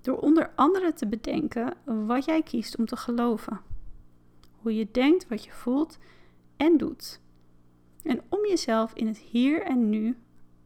Door 0.00 0.18
onder 0.18 0.50
andere 0.54 0.92
te 0.92 1.06
bedenken 1.06 1.76
wat 2.06 2.24
jij 2.24 2.42
kiest 2.42 2.76
om 2.76 2.86
te 2.86 2.96
geloven. 2.96 3.76
Hoe 4.68 4.76
je 4.76 4.88
denkt, 4.90 5.28
wat 5.28 5.44
je 5.44 5.50
voelt 5.50 5.98
en 6.56 6.76
doet. 6.76 7.20
En 8.02 8.22
om 8.28 8.46
jezelf 8.46 8.92
in 8.94 9.06
het 9.06 9.18
hier 9.18 9.62
en 9.62 9.88
nu 9.90 10.16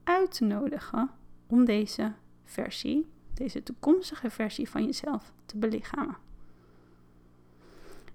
uit 0.05 0.35
te 0.35 0.45
nodigen 0.45 1.11
om 1.47 1.65
deze 1.65 2.13
versie, 2.45 3.07
deze 3.35 3.63
toekomstige 3.63 4.31
versie 4.31 4.69
van 4.69 4.85
jezelf 4.85 5.33
te 5.47 5.59
belichamen. 5.59 6.17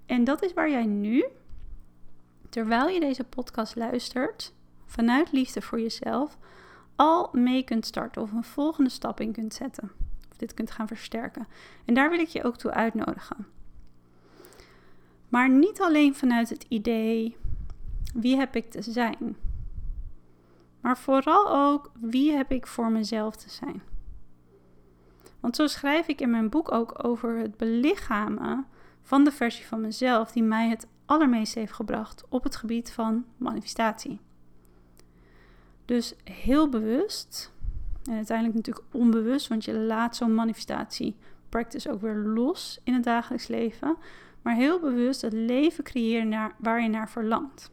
En 0.06 0.24
dat 0.24 0.44
is 0.44 0.54
waar 0.54 0.70
jij 0.70 0.86
nu, 0.86 1.26
terwijl 2.50 2.88
je 2.88 3.00
deze 3.00 3.24
podcast 3.24 3.76
luistert, 3.76 4.54
vanuit 4.86 5.32
liefde 5.32 5.62
voor 5.62 5.80
jezelf, 5.80 6.38
al 6.96 7.30
mee 7.32 7.64
kunt 7.64 7.86
starten 7.86 8.22
of 8.22 8.32
een 8.32 8.44
volgende 8.44 8.90
stap 8.90 9.20
in 9.20 9.32
kunt 9.32 9.54
zetten. 9.54 9.92
Of 10.32 10.38
dit 10.38 10.54
kunt 10.54 10.72
gaan 10.72 10.88
versterken. 10.88 11.48
En 11.86 11.94
daar 11.94 12.10
wil 12.10 12.20
ik 12.20 12.28
je 12.28 12.44
ook 12.44 12.58
toe 12.58 12.72
uitnodigen. 12.72 13.56
Maar 15.30 15.50
niet 15.50 15.82
alleen 15.82 16.16
vanuit 16.16 16.50
het 16.50 16.66
idee 16.68 17.38
wie 18.14 18.38
heb 18.38 18.56
ik 18.56 18.72
te 18.72 18.82
zijn? 18.82 19.36
Maar 20.82 20.98
vooral 20.98 21.56
ook 21.56 21.92
wie 22.00 22.32
heb 22.32 22.52
ik 22.52 22.68
voor 22.68 22.92
mezelf 22.92 23.36
te 23.36 23.50
zijn? 23.50 23.82
Want 25.40 25.56
zo 25.56 25.68
schrijf 25.68 26.08
ik 26.08 26.22
in 26.22 26.30
mijn 26.30 26.50
boek 26.50 26.72
ook 26.72 27.06
over 27.06 27.38
het 27.38 27.58
belichamen 27.58 28.66
van 29.02 29.24
de 29.24 29.32
versie 29.32 29.66
van 29.66 29.82
mezelf 29.82 30.32
die 30.32 30.44
mij 30.44 30.70
het 30.70 30.88
allermeest 31.06 31.54
heeft 31.54 31.74
gebracht 31.74 32.24
op 32.30 32.44
het 32.44 32.56
gebied 32.56 32.92
van 32.92 33.26
manifestatie. 33.38 34.20
Dus 35.86 36.16
heel 36.24 36.70
bewust, 36.70 37.54
en 38.04 38.14
uiteindelijk 38.14 38.58
natuurlijk 38.58 38.86
onbewust, 38.92 39.48
want 39.48 39.66
je 39.66 39.74
laat 39.74 40.16
zo'n 40.16 40.34
manifestatie 40.34 41.16
practice 41.50 41.92
ook 41.92 42.02
weer 42.02 42.16
los 42.16 42.80
in 42.84 42.94
het 42.94 43.04
dagelijks 43.04 43.48
leven, 43.48 43.98
maar 44.42 44.56
heel 44.56 44.80
bewust 44.80 45.22
het 45.22 45.34
leven 45.34 45.84
creëren 45.84 46.30
naar, 46.30 46.56
waar 46.58 46.82
je 46.82 46.90
naar 46.90 47.10
verlangt. 47.10 47.72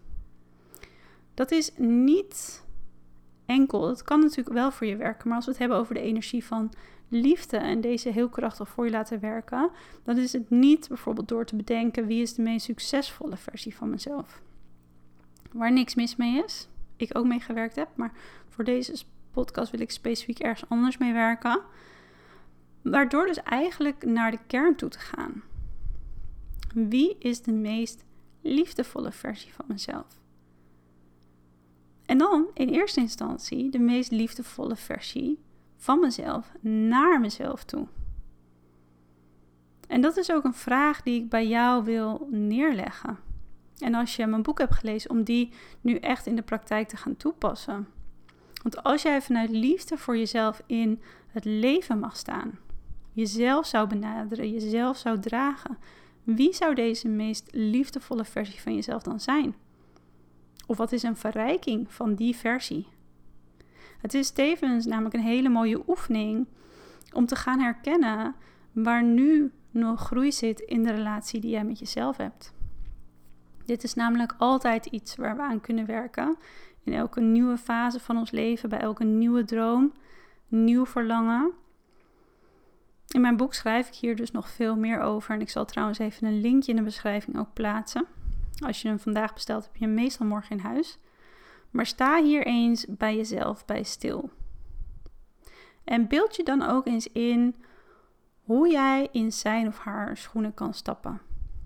Dat 1.35 1.51
is 1.51 1.71
niet 1.77 2.65
enkel. 3.47 3.81
Dat 3.81 4.03
kan 4.03 4.21
natuurlijk 4.21 4.57
wel 4.57 4.71
voor 4.71 4.87
je 4.87 4.97
werken. 4.97 5.29
Maar 5.29 5.37
als 5.37 5.45
we 5.45 5.51
het 5.51 5.61
hebben 5.61 5.79
over 5.79 5.95
de 5.95 6.01
energie 6.01 6.45
van 6.45 6.73
liefde 7.09 7.57
en 7.57 7.81
deze 7.81 8.09
heel 8.09 8.29
krachtig 8.29 8.69
voor 8.69 8.85
je 8.85 8.91
laten 8.91 9.21
werken, 9.21 9.71
dan 10.03 10.19
is 10.19 10.33
het 10.33 10.51
niet 10.51 10.89
bijvoorbeeld 10.89 11.29
door 11.29 11.45
te 11.45 11.57
bedenken 11.57 12.07
wie 12.07 12.23
is 12.23 12.35
de 12.35 12.43
meest 12.43 12.65
succesvolle 12.65 13.37
versie 13.37 13.77
van 13.77 13.91
mezelf. 13.91 14.43
Waar 15.53 15.73
niks 15.73 15.95
mis 15.95 16.17
mee 16.17 16.45
is. 16.45 16.69
Ik 16.97 17.19
ook 17.19 17.27
mee 17.27 17.41
gewerkt 17.41 17.77
heb. 17.77 17.89
Maar 17.95 18.13
voor 18.49 18.65
deze 18.65 19.05
podcast 19.31 19.71
wil 19.71 19.81
ik 19.81 19.91
specifiek 19.91 20.39
ergens 20.39 20.71
anders 20.71 20.99
mee 20.99 21.13
werken. 21.13 21.61
Waardoor 22.83 23.27
dus 23.27 23.43
eigenlijk 23.43 24.05
naar 24.05 24.31
de 24.31 24.39
kern 24.47 24.75
toe 24.75 24.89
te 24.89 24.99
gaan. 24.99 25.43
Wie 26.75 27.17
is 27.19 27.43
de 27.43 27.53
meest 27.53 28.05
liefdevolle 28.41 29.13
versie 29.13 29.53
van 29.53 29.65
mezelf? 29.69 30.21
En 32.07 32.19
dan 32.19 32.47
in 32.55 32.69
eerste 32.69 33.01
instantie 33.01 33.71
de 33.71 33.79
meest 33.79 34.11
liefdevolle 34.11 34.77
versie 34.77 35.39
van 35.77 36.01
mezelf 36.01 36.53
naar 36.61 37.21
mezelf 37.21 37.65
toe. 37.65 37.87
En 39.89 40.01
dat 40.01 40.17
is 40.17 40.33
ook 40.33 40.45
een 40.45 40.55
vraag 40.55 41.03
die 41.03 41.23
ik 41.23 41.29
bij 41.29 41.49
jou 41.49 41.85
wil 41.85 42.29
neerleggen. 42.31 43.19
En 43.79 43.95
als 43.95 44.17
je 44.17 44.27
mijn 44.27 44.43
boek 44.43 44.59
hebt 44.59 44.75
gelezen, 44.75 45.11
om 45.11 45.23
die 45.23 45.53
nu 45.81 45.97
echt 45.97 46.27
in 46.27 46.37
de 46.37 46.43
praktijk 46.43 46.89
te 46.89 46.97
gaan 46.97 47.17
toepassen. 47.17 47.89
Want 48.63 48.83
als 48.83 49.03
jij 49.03 49.23
vanuit 49.23 49.51
liefde 49.51 49.97
voor 49.97 50.17
jezelf 50.17 50.63
in 50.67 51.01
het 51.27 51.45
leven 51.45 51.99
mag 51.99 52.17
staan, 52.17 52.59
jezelf 53.13 53.67
zou 53.67 53.89
benaderen, 53.89 54.51
jezelf 54.51 54.97
zou 54.97 55.21
dragen, 55.21 55.79
wie 56.25 56.53
zou 56.53 56.75
deze 56.75 57.09
meest 57.09 57.49
liefdevolle 57.53 58.25
versie 58.25 58.61
van 58.61 58.75
jezelf 58.75 59.03
dan 59.03 59.21
zijn? 59.21 59.55
Of 60.67 60.77
wat 60.77 60.93
is 60.93 61.03
een 61.03 61.17
verrijking 61.17 61.93
van 61.93 62.15
die 62.15 62.37
versie? 62.37 62.87
Het 63.99 64.15
is 64.15 64.31
tevens 64.31 64.87
namelijk 64.87 65.15
een 65.15 65.21
hele 65.21 65.49
mooie 65.49 65.83
oefening 65.89 66.47
om 67.13 67.27
te 67.27 67.37
gaan 67.37 67.61
herkennen 67.61 68.35
waar 68.73 69.03
nu 69.03 69.53
nog 69.71 70.01
groei 70.01 70.33
zit 70.33 70.61
in 70.61 70.83
de 70.83 70.93
relatie 70.93 71.41
die 71.41 71.51
jij 71.51 71.65
met 71.65 71.79
jezelf 71.79 72.17
hebt. 72.17 72.55
Dit 73.65 73.83
is 73.83 73.95
namelijk 73.95 74.35
altijd 74.39 74.87
iets 74.87 75.17
waar 75.17 75.37
we 75.37 75.43
aan 75.43 75.61
kunnen 75.61 75.87
werken. 75.87 76.37
In 76.83 76.93
elke 76.93 77.21
nieuwe 77.21 77.57
fase 77.57 78.01
van 78.01 78.17
ons 78.17 78.31
leven, 78.31 78.69
bij 78.69 78.81
elke 78.81 79.05
nieuwe 79.05 79.45
droom, 79.45 79.93
nieuw 80.49 80.87
verlangen. 80.87 81.53
In 83.15 83.21
mijn 83.21 83.37
boek 83.37 83.55
schrijf 83.55 83.89
ik 83.89 83.95
hier 83.95 84.17
dus 84.17 84.31
nog 84.31 84.49
veel 84.49 84.77
meer 84.77 85.01
over. 85.01 85.35
En 85.35 85.41
ik 85.41 85.51
zal 85.51 85.65
trouwens 85.65 85.99
even 85.99 86.27
een 86.27 86.41
linkje 86.41 86.71
in 86.71 86.77
de 86.77 86.83
beschrijving 86.83 87.39
ook 87.39 87.53
plaatsen. 87.53 88.07
Als 88.67 88.83
je 88.83 88.89
hem 88.89 88.99
vandaag 88.99 89.35
bestelt, 89.35 89.65
heb 89.65 89.77
je 89.77 89.85
hem 89.85 89.95
meestal 89.95 90.27
morgen 90.27 90.57
in 90.57 90.63
huis. 90.63 90.99
Maar 91.71 91.87
sta 91.87 92.23
hier 92.23 92.47
eens 92.47 92.87
bij 92.89 93.17
jezelf 93.17 93.65
bij 93.65 93.83
stil. 93.83 94.31
En 95.85 96.09
beeld 96.09 96.37
je 96.37 96.43
dan 96.43 96.63
ook 96.63 96.87
eens 96.87 97.07
in 97.13 97.55
hoe 98.43 98.71
jij 98.71 99.09
in 99.13 99.33
zijn 99.33 99.67
of 99.67 99.79
haar 99.79 100.17
schoenen 100.17 100.55
kan 100.55 100.75
stappen. 100.75 101.21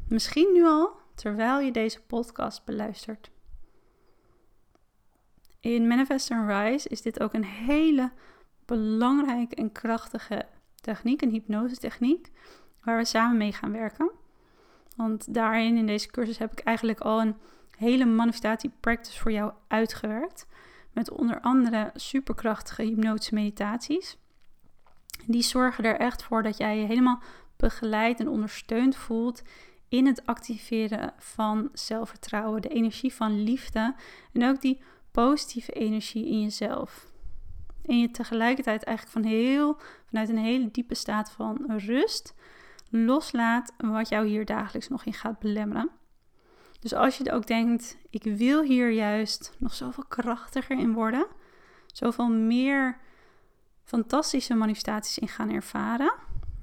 Misschien 0.09 0.53
nu 0.53 0.65
al, 0.65 0.91
terwijl 1.15 1.61
je 1.61 1.73
deze 1.73 2.01
podcast 2.01 2.65
beluistert. 2.65 3.31
In 5.61 5.87
Manifest 5.87 6.31
and 6.31 6.49
Rise 6.49 6.89
is 6.89 7.03
dit 7.03 7.21
ook 7.21 7.33
een 7.33 7.45
hele 7.45 8.11
belangrijke 8.65 9.55
en 9.55 9.73
krachtige 9.73 10.47
techniek, 10.95 11.23
een 11.23 11.31
hypnose-techniek, 11.31 12.31
waar 12.85 12.99
we 12.99 13.05
samen 13.05 13.37
mee 13.37 13.53
gaan 13.53 13.73
werken. 13.73 14.11
Want 14.97 15.35
daarin, 15.35 15.77
in 15.77 15.87
deze 15.87 16.11
cursus, 16.11 16.39
heb 16.39 16.53
ik 16.53 16.59
eigenlijk 16.59 17.01
al 17.01 17.21
een 17.21 17.37
hele 17.77 18.05
manifestatie-practice 18.05 19.19
voor 19.19 19.33
jou 19.33 19.53
uitgewerkt. 19.69 20.47
Met 20.93 21.11
onder 21.11 21.41
andere 21.41 21.91
superkrachtige 21.95 22.83
hypnotische 22.83 23.35
meditaties. 23.35 24.17
Die 25.27 25.43
zorgen 25.43 25.85
er 25.85 25.99
echt 25.99 26.23
voor 26.23 26.43
dat 26.43 26.57
jij 26.57 26.79
je 26.79 26.87
helemaal 26.87 27.23
begeleid 27.57 28.21
en 28.21 28.29
ondersteund 28.29 28.97
voelt 28.97 29.43
in 29.89 30.07
het 30.07 30.27
activeren 30.27 31.13
van 31.19 31.69
zelfvertrouwen, 31.73 32.63
de 32.63 32.69
energie 32.69 33.15
van 33.15 33.43
liefde 33.43 33.95
en 34.33 34.49
ook 34.49 34.61
die 34.61 34.83
positieve 35.11 35.73
energie 35.73 36.27
in 36.27 36.43
jezelf. 36.43 37.07
En 37.89 38.01
je 38.01 38.11
tegelijkertijd 38.11 38.85
eigenlijk 38.85 39.17
van 39.17 39.33
heel, 39.33 39.77
vanuit 40.09 40.29
een 40.29 40.39
hele 40.39 40.71
diepe 40.71 40.95
staat 40.95 41.31
van 41.31 41.65
rust 41.67 42.35
loslaat 42.91 43.73
wat 43.77 44.09
jou 44.09 44.27
hier 44.27 44.45
dagelijks 44.45 44.89
nog 44.89 45.05
in 45.05 45.13
gaat 45.13 45.39
belemmeren. 45.39 45.91
Dus 46.81 46.95
als 46.95 47.17
je 47.17 47.33
ook 47.33 47.47
denkt, 47.47 47.97
ik 48.11 48.23
wil 48.23 48.63
hier 48.63 48.91
juist 48.91 49.57
nog 49.59 49.75
zoveel 49.75 50.05
krachtiger 50.09 50.79
in 50.79 50.93
worden, 50.93 51.27
zoveel 51.87 52.29
meer 52.29 52.99
fantastische 53.85 54.55
manifestaties 54.55 55.19
in 55.19 55.29
gaan 55.29 55.51
ervaren. 55.51 56.13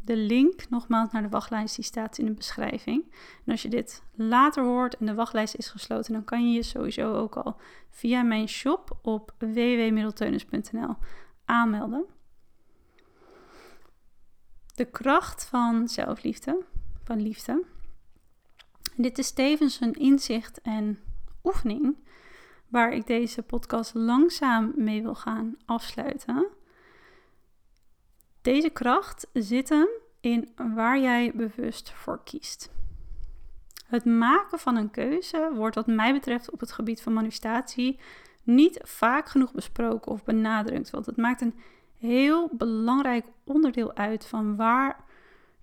De 0.06 0.18
link 0.18 0.70
nogmaals 0.70 1.12
naar 1.12 1.22
de 1.22 1.30
wachtlijst 1.30 1.76
die 1.76 1.86
staat 1.86 2.18
in 2.18 2.26
de 2.26 2.32
beschrijving. 2.32 3.04
En 3.46 3.52
als 3.52 3.62
je 3.62 3.70
dit 3.70 4.04
later 4.14 4.64
hoort 4.64 4.98
en 4.98 5.06
de 5.06 5.14
wachtlijst 5.14 5.56
is 5.56 5.70
gesloten, 5.70 6.14
dan 6.14 6.24
kan 6.24 6.48
je 6.48 6.56
je 6.56 6.64
sowieso 6.64 7.14
ook 7.14 7.36
al 7.36 7.56
via 7.90 8.24
mijn 8.24 8.48
shop 8.48 8.98
op 9.02 9.34
www.middelteunus.nl 9.38 10.96
aanmelden. 11.46 12.06
De 14.76 14.86
kracht 14.86 15.46
van 15.46 15.88
zelfliefde, 15.88 16.64
van 17.04 17.22
liefde. 17.22 17.64
Dit 18.96 19.18
is 19.18 19.32
tevens 19.32 19.82
een 19.82 19.94
inzicht 19.94 20.62
en 20.62 21.00
oefening 21.44 21.98
waar 22.68 22.94
ik 22.94 23.08
deze 23.08 23.42
podcast 23.42 23.94
langzaam 23.94 24.72
mee 24.76 25.02
wil 25.02 25.16
gaan 25.16 25.56
afsluiten. 25.66 26.48
Deze 28.46 28.70
kracht 28.70 29.28
zit 29.34 29.70
hem 29.70 29.88
in 30.20 30.50
waar 30.76 31.00
jij 31.00 31.32
bewust 31.36 31.92
voor 31.92 32.24
kiest. 32.24 32.72
Het 33.86 34.06
maken 34.06 34.60
van 34.60 34.76
een 34.76 34.92
keuze 34.92 35.52
wordt 35.54 35.76
wat 35.76 35.88
mij 35.88 36.14
betreft 36.14 36.52
op 36.52 36.60
het 36.60 36.72
gebied 36.72 37.02
van 37.02 37.14
manifestatie 37.14 38.00
niet 38.44 38.80
vaak 38.84 39.30
genoeg 39.30 39.52
besproken 39.52 40.12
of 40.12 40.24
benadrukt. 40.24 40.90
Want 40.90 41.06
het 41.06 41.18
maakt 41.18 41.42
een 41.42 41.60
heel 41.98 42.50
belangrijk 42.52 43.26
onderdeel 43.44 43.96
uit 43.96 44.26
van 44.26 44.56
waar 44.56 45.06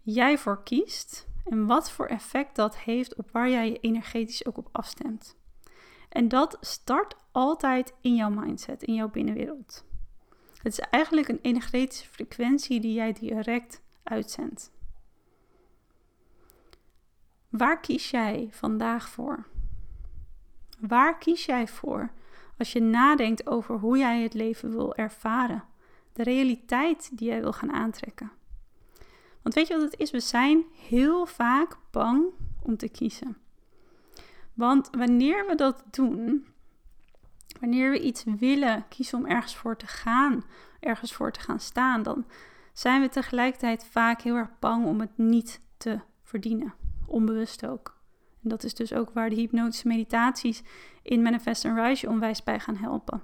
jij 0.00 0.38
voor 0.38 0.62
kiest 0.62 1.26
en 1.44 1.66
wat 1.66 1.90
voor 1.90 2.06
effect 2.06 2.56
dat 2.56 2.76
heeft 2.76 3.14
op 3.14 3.30
waar 3.30 3.50
jij 3.50 3.68
je 3.68 3.78
energetisch 3.80 4.46
ook 4.46 4.56
op 4.56 4.68
afstemt. 4.72 5.36
En 6.08 6.28
dat 6.28 6.56
start 6.60 7.16
altijd 7.32 7.94
in 8.00 8.14
jouw 8.14 8.30
mindset, 8.30 8.82
in 8.82 8.94
jouw 8.94 9.08
binnenwereld. 9.08 9.84
Het 10.62 10.72
is 10.72 10.78
eigenlijk 10.78 11.28
een 11.28 11.38
energetische 11.42 12.08
frequentie 12.08 12.80
die 12.80 12.92
jij 12.92 13.12
direct 13.12 13.82
uitzendt. 14.02 14.70
Waar 17.48 17.80
kies 17.80 18.10
jij 18.10 18.48
vandaag 18.50 19.08
voor? 19.08 19.46
Waar 20.80 21.18
kies 21.18 21.44
jij 21.44 21.68
voor 21.68 22.12
als 22.58 22.72
je 22.72 22.80
nadenkt 22.80 23.46
over 23.46 23.78
hoe 23.78 23.98
jij 23.98 24.22
het 24.22 24.34
leven 24.34 24.70
wil 24.70 24.94
ervaren? 24.94 25.64
De 26.12 26.22
realiteit 26.22 27.10
die 27.18 27.28
jij 27.28 27.40
wil 27.40 27.52
gaan 27.52 27.72
aantrekken. 27.72 28.32
Want 29.42 29.54
weet 29.54 29.66
je 29.68 29.74
wat 29.74 29.90
het 29.90 30.00
is? 30.00 30.10
We 30.10 30.20
zijn 30.20 30.64
heel 30.88 31.26
vaak 31.26 31.76
bang 31.90 32.24
om 32.62 32.76
te 32.76 32.88
kiezen. 32.88 33.36
Want 34.54 34.88
wanneer 34.90 35.46
we 35.46 35.54
dat 35.54 35.84
doen, 35.90 36.46
wanneer 37.62 37.90
we 37.90 38.00
iets 38.00 38.24
willen, 38.38 38.88
kiezen 38.88 39.18
om 39.18 39.26
ergens 39.26 39.56
voor 39.56 39.76
te 39.76 39.86
gaan, 39.86 40.44
ergens 40.80 41.12
voor 41.12 41.32
te 41.32 41.40
gaan 41.40 41.60
staan, 41.60 42.02
dan 42.02 42.24
zijn 42.72 43.00
we 43.00 43.08
tegelijkertijd 43.08 43.86
vaak 43.86 44.22
heel 44.22 44.34
erg 44.34 44.58
bang 44.58 44.86
om 44.86 45.00
het 45.00 45.18
niet 45.18 45.60
te 45.76 46.00
verdienen. 46.22 46.74
Onbewust 47.06 47.66
ook. 47.66 48.00
En 48.42 48.48
dat 48.48 48.64
is 48.64 48.74
dus 48.74 48.92
ook 48.92 49.10
waar 49.10 49.30
de 49.30 49.36
hypnotische 49.36 49.88
meditaties 49.88 50.62
in 51.02 51.22
Manifest 51.22 51.64
and 51.64 51.78
Rise 51.78 52.08
onwijs 52.08 52.42
bij 52.42 52.60
gaan 52.60 52.76
helpen. 52.76 53.22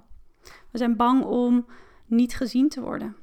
We 0.71 0.77
zijn 0.77 0.95
bang 0.95 1.23
om 1.23 1.65
niet 2.05 2.35
gezien 2.35 2.69
te 2.69 2.81
worden. 2.81 3.15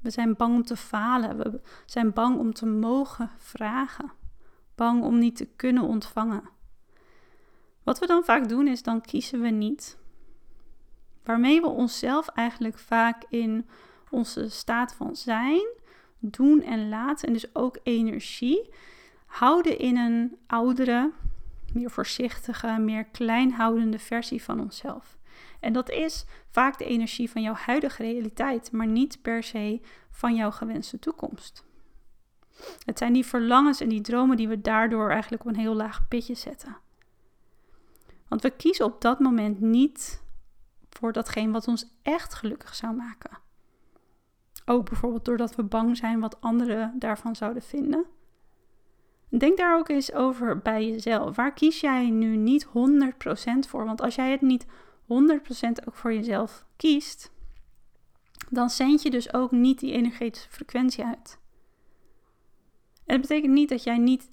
We 0.00 0.10
zijn 0.10 0.36
bang 0.36 0.54
om 0.54 0.64
te 0.64 0.76
falen. 0.76 1.36
We 1.36 1.60
zijn 1.86 2.12
bang 2.12 2.38
om 2.38 2.52
te 2.52 2.66
mogen 2.66 3.30
vragen. 3.38 4.12
Bang 4.74 5.02
om 5.02 5.18
niet 5.18 5.36
te 5.36 5.48
kunnen 5.56 5.82
ontvangen. 5.82 6.42
Wat 7.82 7.98
we 7.98 8.06
dan 8.06 8.24
vaak 8.24 8.48
doen 8.48 8.68
is 8.68 8.82
dan 8.82 9.00
kiezen 9.00 9.40
we 9.40 9.48
niet. 9.48 10.00
Waarmee 11.24 11.60
we 11.60 11.66
onszelf 11.66 12.28
eigenlijk 12.28 12.78
vaak 12.78 13.22
in 13.28 13.68
onze 14.10 14.48
staat 14.48 14.94
van 14.94 15.16
zijn, 15.16 15.66
doen 16.18 16.62
en 16.62 16.88
laten 16.88 17.26
en 17.26 17.32
dus 17.32 17.54
ook 17.54 17.78
energie 17.82 18.70
houden 19.26 19.78
in 19.78 19.96
een 19.96 20.36
oudere, 20.46 21.10
meer 21.72 21.90
voorzichtige, 21.90 22.78
meer 22.80 23.04
kleinhoudende 23.04 23.98
versie 23.98 24.42
van 24.42 24.60
onszelf. 24.60 25.16
En 25.60 25.72
dat 25.72 25.90
is 25.90 26.24
vaak 26.50 26.78
de 26.78 26.84
energie 26.84 27.30
van 27.30 27.42
jouw 27.42 27.54
huidige 27.54 28.02
realiteit, 28.02 28.72
maar 28.72 28.86
niet 28.86 29.22
per 29.22 29.42
se 29.42 29.80
van 30.10 30.34
jouw 30.34 30.50
gewenste 30.50 30.98
toekomst. 30.98 31.64
Het 32.84 32.98
zijn 32.98 33.12
die 33.12 33.26
verlangens 33.26 33.80
en 33.80 33.88
die 33.88 34.00
dromen 34.00 34.36
die 34.36 34.48
we 34.48 34.60
daardoor 34.60 35.10
eigenlijk 35.10 35.42
op 35.42 35.48
een 35.48 35.60
heel 35.60 35.74
laag 35.74 36.08
pitje 36.08 36.34
zetten. 36.34 36.76
Want 38.28 38.42
we 38.42 38.50
kiezen 38.50 38.84
op 38.84 39.00
dat 39.00 39.18
moment 39.20 39.60
niet 39.60 40.21
voor 40.98 41.12
datgene 41.12 41.52
wat 41.52 41.68
ons 41.68 41.86
echt 42.02 42.34
gelukkig 42.34 42.74
zou 42.74 42.94
maken. 42.94 43.38
Ook 44.64 44.88
bijvoorbeeld 44.88 45.24
doordat 45.24 45.54
we 45.54 45.62
bang 45.62 45.96
zijn 45.96 46.20
wat 46.20 46.40
anderen 46.40 46.94
daarvan 46.98 47.36
zouden 47.36 47.62
vinden. 47.62 48.06
Denk 49.28 49.56
daar 49.56 49.78
ook 49.78 49.88
eens 49.88 50.12
over 50.12 50.58
bij 50.58 50.90
jezelf. 50.90 51.36
Waar 51.36 51.52
kies 51.52 51.80
jij 51.80 52.10
nu 52.10 52.36
niet 52.36 52.66
100% 52.66 52.70
voor? 53.68 53.84
Want 53.84 54.00
als 54.00 54.14
jij 54.14 54.30
het 54.30 54.40
niet 54.40 54.66
100% 54.66 54.66
ook 55.86 55.94
voor 55.94 56.12
jezelf 56.12 56.64
kiest, 56.76 57.32
dan 58.50 58.70
zend 58.70 59.02
je 59.02 59.10
dus 59.10 59.34
ook 59.34 59.50
niet 59.50 59.80
die 59.80 59.92
energetische 59.92 60.50
frequentie 60.50 61.04
uit. 61.04 61.38
Dat 63.04 63.20
betekent 63.20 63.52
niet 63.52 63.68
dat 63.68 63.82
jij 63.82 63.98
niet 63.98 64.30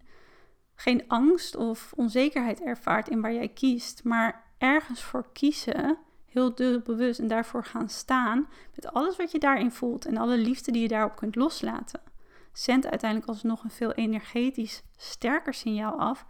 geen 0.75 1.03
angst 1.07 1.55
of 1.55 1.93
onzekerheid 1.95 2.61
ervaart 2.61 3.09
in 3.09 3.21
waar 3.21 3.33
jij 3.33 3.49
kiest, 3.49 4.03
maar 4.03 4.43
ergens 4.57 5.03
voor 5.03 5.25
kiezen, 5.33 5.97
heel 6.29 6.53
bewust 6.83 7.19
en 7.19 7.27
daarvoor 7.27 7.65
gaan 7.65 7.89
staan, 7.89 8.47
met 8.75 8.93
alles 8.93 9.15
wat 9.15 9.31
je 9.31 9.39
daarin 9.39 9.71
voelt 9.71 10.05
en 10.05 10.17
alle 10.17 10.37
liefde 10.37 10.71
die 10.71 10.81
je 10.81 10.87
daarop 10.87 11.15
kunt 11.15 11.35
loslaten, 11.35 12.01
zendt 12.53 12.87
uiteindelijk 12.87 13.29
alsnog 13.29 13.63
een 13.63 13.69
veel 13.69 13.91
energetisch 13.91 14.83
sterker 14.97 15.53
signaal 15.53 15.99
af 15.99 16.25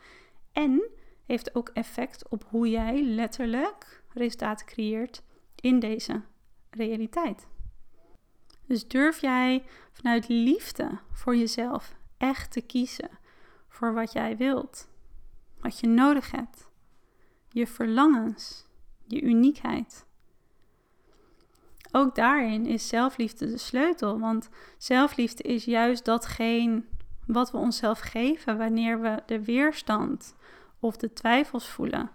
en 0.52 0.82
heeft 1.26 1.56
ook 1.56 1.70
effect 1.70 2.30
op 2.30 2.46
hoe 2.50 2.70
jij 2.70 3.04
letterlijk 3.04 4.04
resultaten 4.14 4.66
creëert 4.66 5.24
in 5.56 5.80
deze 5.80 6.22
realiteit. 6.70 7.48
Dus 8.66 8.88
durf 8.88 9.22
jij 9.22 9.64
vanuit 9.92 10.28
liefde 10.28 11.00
voor 11.12 11.36
jezelf 11.36 11.96
echt 12.18 12.52
te 12.52 12.62
kiezen 12.62 13.10
voor 13.68 13.94
wat 13.94 14.12
jij 14.12 14.38
wilt, 14.38 14.90
wat 15.60 15.80
je 15.80 15.88
nodig 15.88 16.32
hebt, 16.32 16.68
je 17.50 17.68
verlangens, 17.68 18.69
je 19.10 19.22
uniekheid. 19.22 20.06
Ook 21.92 22.16
daarin 22.16 22.66
is 22.66 22.88
zelfliefde 22.88 23.50
de 23.50 23.58
sleutel, 23.58 24.20
want 24.20 24.50
zelfliefde 24.78 25.44
is 25.44 25.66
juist 25.66 26.06
datgene 26.06 26.84
wat 27.26 27.52
we 27.52 27.58
onszelf 27.58 28.00
geven 28.00 28.58
wanneer 28.58 29.02
we 29.02 29.24
de 29.26 29.44
weerstand 29.44 30.36
of 30.80 30.98
de 30.98 31.14
twijfels 31.14 31.70
voelen 31.70 32.12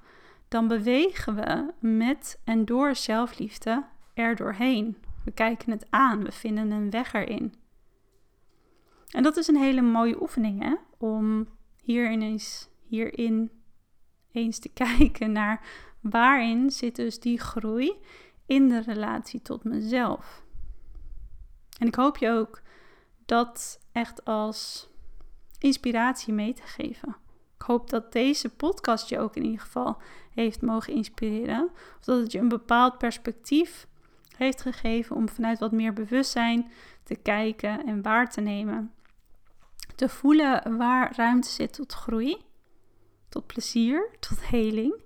dan 0.54 0.68
bewegen 0.68 1.34
we 1.34 1.72
met 1.80 2.40
en 2.44 2.64
door 2.64 2.94
zelfliefde 2.94 3.84
er 4.14 4.36
doorheen. 4.36 4.96
We 5.24 5.30
kijken 5.30 5.70
het 5.70 5.86
aan, 5.90 6.24
we 6.24 6.32
vinden 6.32 6.70
een 6.70 6.90
weg 6.90 7.12
erin. 7.12 7.54
En 9.08 9.22
dat 9.22 9.36
is 9.36 9.46
een 9.46 9.56
hele 9.56 9.82
mooie 9.82 10.22
oefening, 10.22 10.62
hè? 10.62 10.74
Om 10.98 11.48
hierin 11.82 12.22
eens, 12.22 12.68
hierin 12.86 13.50
eens 14.32 14.58
te 14.58 14.68
kijken 14.98 15.32
naar 15.32 15.66
waarin 16.10 16.70
zit 16.70 16.96
dus 16.96 17.20
die 17.20 17.40
groei 17.40 17.92
in 18.46 18.68
de 18.68 18.80
relatie 18.80 19.42
tot 19.42 19.64
mezelf. 19.64 20.42
En 21.78 21.86
ik 21.86 21.94
hoop 21.94 22.16
je 22.16 22.30
ook 22.30 22.62
dat 23.26 23.80
echt 23.92 24.24
als 24.24 24.88
inspiratie 25.58 26.32
mee 26.32 26.52
te 26.52 26.62
geven. 26.62 27.16
Ik 27.56 27.62
hoop 27.62 27.90
dat 27.90 28.12
deze 28.12 28.48
podcast 28.48 29.08
je 29.08 29.18
ook 29.18 29.36
in 29.36 29.44
ieder 29.44 29.60
geval 29.60 29.96
heeft 30.30 30.62
mogen 30.62 30.92
inspireren. 30.92 31.70
Of 31.98 32.04
dat 32.04 32.20
het 32.20 32.32
je 32.32 32.38
een 32.38 32.48
bepaald 32.48 32.98
perspectief 32.98 33.86
heeft 34.36 34.60
gegeven 34.60 35.16
om 35.16 35.28
vanuit 35.28 35.58
wat 35.58 35.72
meer 35.72 35.92
bewustzijn 35.92 36.70
te 37.02 37.14
kijken 37.14 37.86
en 37.86 38.02
waar 38.02 38.30
te 38.30 38.40
nemen. 38.40 38.92
Te 39.94 40.08
voelen 40.08 40.76
waar 40.76 41.16
ruimte 41.16 41.48
zit 41.48 41.72
tot 41.72 41.92
groei, 41.92 42.36
tot 43.28 43.46
plezier, 43.46 44.10
tot 44.20 44.48
heling. 44.48 45.03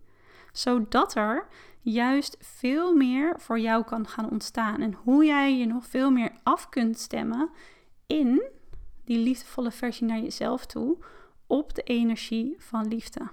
Zodat 0.58 1.14
er 1.14 1.46
juist 1.80 2.36
veel 2.40 2.94
meer 2.94 3.40
voor 3.40 3.58
jou 3.58 3.84
kan 3.84 4.06
gaan 4.06 4.30
ontstaan. 4.30 4.80
En 4.80 4.92
hoe 4.92 5.24
jij 5.24 5.58
je 5.58 5.66
nog 5.66 5.86
veel 5.86 6.10
meer 6.10 6.32
af 6.42 6.68
kunt 6.68 6.98
stemmen 6.98 7.50
in 8.06 8.42
die 9.04 9.18
liefdevolle 9.18 9.70
versie 9.70 10.06
naar 10.06 10.18
jezelf 10.18 10.66
toe 10.66 10.98
op 11.46 11.74
de 11.74 11.82
energie 11.82 12.54
van 12.58 12.88
liefde. 12.88 13.28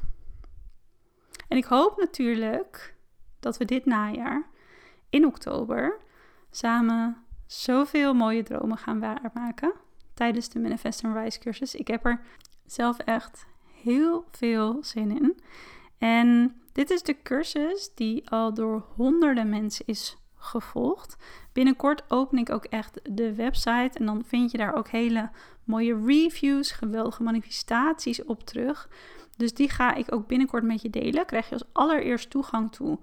En 1.47 1.57
ik 1.57 1.65
hoop 1.65 1.97
natuurlijk 1.97 2.95
dat 3.39 3.57
we 3.57 3.65
dit 3.65 3.85
najaar 3.85 4.49
in 5.09 5.25
oktober 5.25 5.99
samen 6.51 7.23
zoveel 7.45 8.13
mooie 8.13 8.43
dromen 8.43 8.77
gaan 8.77 8.99
waarmaken 8.99 9.73
tijdens 10.13 10.49
de 10.49 10.59
Manifest 10.59 11.03
and 11.03 11.15
Rise 11.15 11.39
cursus. 11.39 11.75
Ik 11.75 11.87
heb 11.87 12.05
er 12.05 12.21
zelf 12.65 12.97
echt 12.97 13.45
heel 13.83 14.25
veel 14.31 14.77
zin 14.83 15.11
in. 15.11 15.39
En 15.97 16.59
dit 16.75 16.89
is 16.89 17.03
de 17.03 17.21
cursus 17.21 17.91
die 17.93 18.29
al 18.29 18.53
door 18.53 18.85
honderden 18.95 19.49
mensen 19.49 19.85
is 19.85 20.17
gevolgd. 20.35 21.17
Binnenkort 21.53 22.03
open 22.07 22.37
ik 22.37 22.49
ook 22.49 22.65
echt 22.65 22.99
de 23.15 23.35
website 23.35 23.99
en 23.99 24.05
dan 24.05 24.23
vind 24.25 24.51
je 24.51 24.57
daar 24.57 24.75
ook 24.75 24.87
hele 24.87 25.29
mooie 25.63 26.01
reviews, 26.05 26.71
geweldige 26.71 27.23
manifestaties 27.23 28.23
op 28.23 28.43
terug. 28.43 28.89
Dus 29.37 29.53
die 29.53 29.69
ga 29.69 29.93
ik 29.93 30.13
ook 30.13 30.27
binnenkort 30.27 30.63
met 30.63 30.81
je 30.81 30.89
delen. 30.89 31.25
Krijg 31.25 31.49
je 31.49 31.53
als 31.53 31.69
allereerst 31.71 32.29
toegang 32.29 32.71
toe 32.71 32.99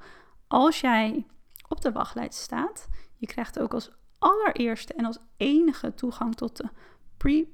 als 0.48 0.80
jij 0.80 1.26
op 1.68 1.80
de 1.80 1.92
wachtlijst 1.92 2.38
staat. 2.38 2.88
Je 3.16 3.26
krijgt 3.26 3.58
ook 3.58 3.74
als 3.74 3.90
allereerste 4.18 4.94
en 4.94 5.04
als 5.04 5.18
enige 5.36 5.94
toegang 5.94 6.34
tot 6.34 6.56
de 6.56 6.68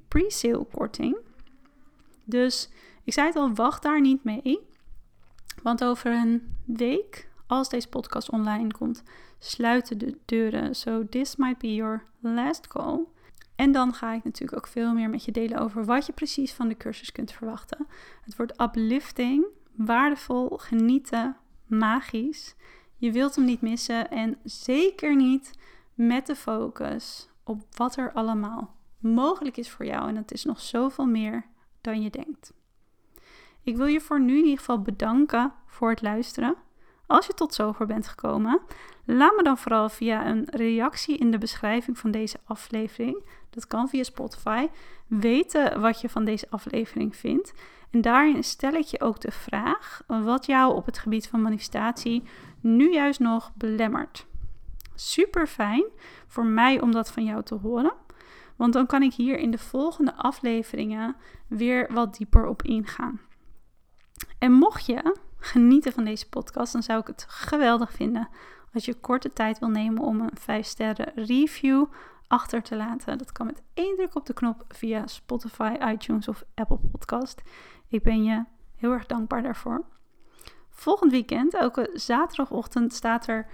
pre-sale 0.08 0.66
korting. 0.72 1.18
Dus 2.24 2.70
ik 3.04 3.12
zei 3.12 3.26
het 3.26 3.36
al, 3.36 3.54
wacht 3.54 3.82
daar 3.82 4.00
niet 4.00 4.24
mee. 4.24 4.67
Want 5.62 5.84
over 5.84 6.12
een 6.12 6.56
week, 6.64 7.28
als 7.46 7.68
deze 7.68 7.88
podcast 7.88 8.30
online 8.30 8.72
komt, 8.72 9.02
sluiten 9.38 9.98
de 9.98 10.18
deuren. 10.24 10.74
So 10.74 11.08
this 11.08 11.36
might 11.36 11.58
be 11.58 11.74
your 11.74 12.04
last 12.20 12.66
call. 12.66 13.00
En 13.56 13.72
dan 13.72 13.94
ga 13.94 14.12
ik 14.12 14.24
natuurlijk 14.24 14.58
ook 14.58 14.66
veel 14.66 14.92
meer 14.92 15.10
met 15.10 15.24
je 15.24 15.32
delen 15.32 15.58
over 15.58 15.84
wat 15.84 16.06
je 16.06 16.12
precies 16.12 16.52
van 16.52 16.68
de 16.68 16.76
cursus 16.76 17.12
kunt 17.12 17.32
verwachten. 17.32 17.86
Het 18.24 18.36
wordt 18.36 18.60
uplifting, 18.60 19.44
waardevol, 19.76 20.48
genieten, 20.48 21.36
magisch. 21.66 22.54
Je 22.96 23.12
wilt 23.12 23.34
hem 23.34 23.44
niet 23.44 23.60
missen 23.60 24.10
en 24.10 24.38
zeker 24.44 25.16
niet 25.16 25.58
met 25.94 26.26
de 26.26 26.36
focus 26.36 27.28
op 27.44 27.62
wat 27.76 27.96
er 27.96 28.12
allemaal 28.12 28.74
mogelijk 28.98 29.56
is 29.56 29.70
voor 29.70 29.84
jou. 29.84 30.08
En 30.08 30.14
dat 30.14 30.32
is 30.32 30.44
nog 30.44 30.60
zoveel 30.60 31.06
meer 31.06 31.46
dan 31.80 32.02
je 32.02 32.10
denkt. 32.10 32.52
Ik 33.68 33.76
wil 33.76 33.86
je 33.86 34.00
voor 34.00 34.20
nu 34.20 34.36
in 34.36 34.44
ieder 34.44 34.58
geval 34.58 34.82
bedanken 34.82 35.52
voor 35.66 35.90
het 35.90 36.02
luisteren. 36.02 36.56
Als 37.06 37.26
je 37.26 37.34
tot 37.34 37.54
zover 37.54 37.86
bent 37.86 38.08
gekomen, 38.08 38.60
laat 39.04 39.36
me 39.36 39.42
dan 39.42 39.58
vooral 39.58 39.88
via 39.88 40.26
een 40.26 40.44
reactie 40.50 41.16
in 41.16 41.30
de 41.30 41.38
beschrijving 41.38 41.98
van 41.98 42.10
deze 42.10 42.38
aflevering, 42.44 43.24
dat 43.50 43.66
kan 43.66 43.88
via 43.88 44.02
Spotify, 44.02 44.68
weten 45.06 45.80
wat 45.80 46.00
je 46.00 46.08
van 46.08 46.24
deze 46.24 46.46
aflevering 46.50 47.16
vindt. 47.16 47.52
En 47.90 48.00
daarin 48.00 48.44
stel 48.44 48.72
ik 48.72 48.84
je 48.84 49.00
ook 49.00 49.20
de 49.20 49.30
vraag 49.30 50.02
wat 50.06 50.46
jou 50.46 50.74
op 50.74 50.86
het 50.86 50.98
gebied 50.98 51.28
van 51.28 51.42
manifestatie 51.42 52.22
nu 52.60 52.92
juist 52.92 53.20
nog 53.20 53.52
belemmert. 53.54 54.26
Super 54.94 55.46
fijn 55.46 55.84
voor 56.26 56.46
mij 56.46 56.80
om 56.80 56.92
dat 56.92 57.10
van 57.10 57.24
jou 57.24 57.42
te 57.42 57.54
horen. 57.54 57.92
Want 58.56 58.72
dan 58.72 58.86
kan 58.86 59.02
ik 59.02 59.14
hier 59.14 59.38
in 59.38 59.50
de 59.50 59.58
volgende 59.58 60.14
afleveringen 60.14 61.16
weer 61.46 61.92
wat 61.92 62.16
dieper 62.16 62.46
op 62.46 62.62
ingaan. 62.62 63.20
En 64.38 64.52
mocht 64.52 64.86
je 64.86 65.16
genieten 65.38 65.92
van 65.92 66.04
deze 66.04 66.28
podcast, 66.28 66.72
dan 66.72 66.82
zou 66.82 67.00
ik 67.00 67.06
het 67.06 67.24
geweldig 67.28 67.92
vinden 67.92 68.28
als 68.72 68.84
je 68.84 68.94
korte 68.94 69.32
tijd 69.32 69.58
wil 69.58 69.68
nemen 69.68 70.02
om 70.02 70.20
een 70.20 70.30
5 70.34 70.66
sterren 70.66 71.12
review 71.14 71.84
achter 72.26 72.62
te 72.62 72.76
laten. 72.76 73.18
Dat 73.18 73.32
kan 73.32 73.46
met 73.46 73.62
één 73.74 73.96
druk 73.96 74.14
op 74.14 74.26
de 74.26 74.32
knop 74.32 74.64
via 74.68 75.06
Spotify, 75.06 75.76
iTunes 75.80 76.28
of 76.28 76.44
Apple 76.54 76.78
Podcast. 76.92 77.42
Ik 77.88 78.02
ben 78.02 78.24
je 78.24 78.44
heel 78.76 78.92
erg 78.92 79.06
dankbaar 79.06 79.42
daarvoor. 79.42 79.84
Volgend 80.70 81.10
weekend, 81.10 81.54
elke 81.54 81.90
zaterdagochtend, 81.94 82.94
staat 82.94 83.26
er 83.26 83.46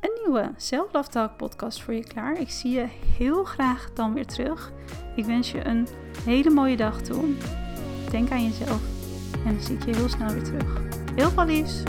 een 0.00 0.20
nieuwe 0.24 0.52
Self 0.56 0.92
Love 0.92 1.08
Talk 1.08 1.36
podcast 1.36 1.82
voor 1.82 1.94
je 1.94 2.04
klaar. 2.04 2.38
Ik 2.38 2.50
zie 2.50 2.70
je 2.70 2.86
heel 3.18 3.44
graag 3.44 3.92
dan 3.92 4.14
weer 4.14 4.26
terug. 4.26 4.72
Ik 5.16 5.24
wens 5.24 5.52
je 5.52 5.64
een 5.64 5.88
hele 6.24 6.50
mooie 6.50 6.76
dag 6.76 7.00
toe. 7.00 7.34
Denk 8.10 8.30
aan 8.30 8.44
jezelf 8.44 9.01
en 9.44 9.54
dan 9.54 9.62
zie 9.62 9.76
ik 9.76 9.84
je 9.84 9.96
heel 9.96 10.08
snel 10.08 10.32
weer 10.32 10.42
terug. 10.42 10.80
Heel 11.14 11.30
veel 11.30 11.44
liefs! 11.44 11.82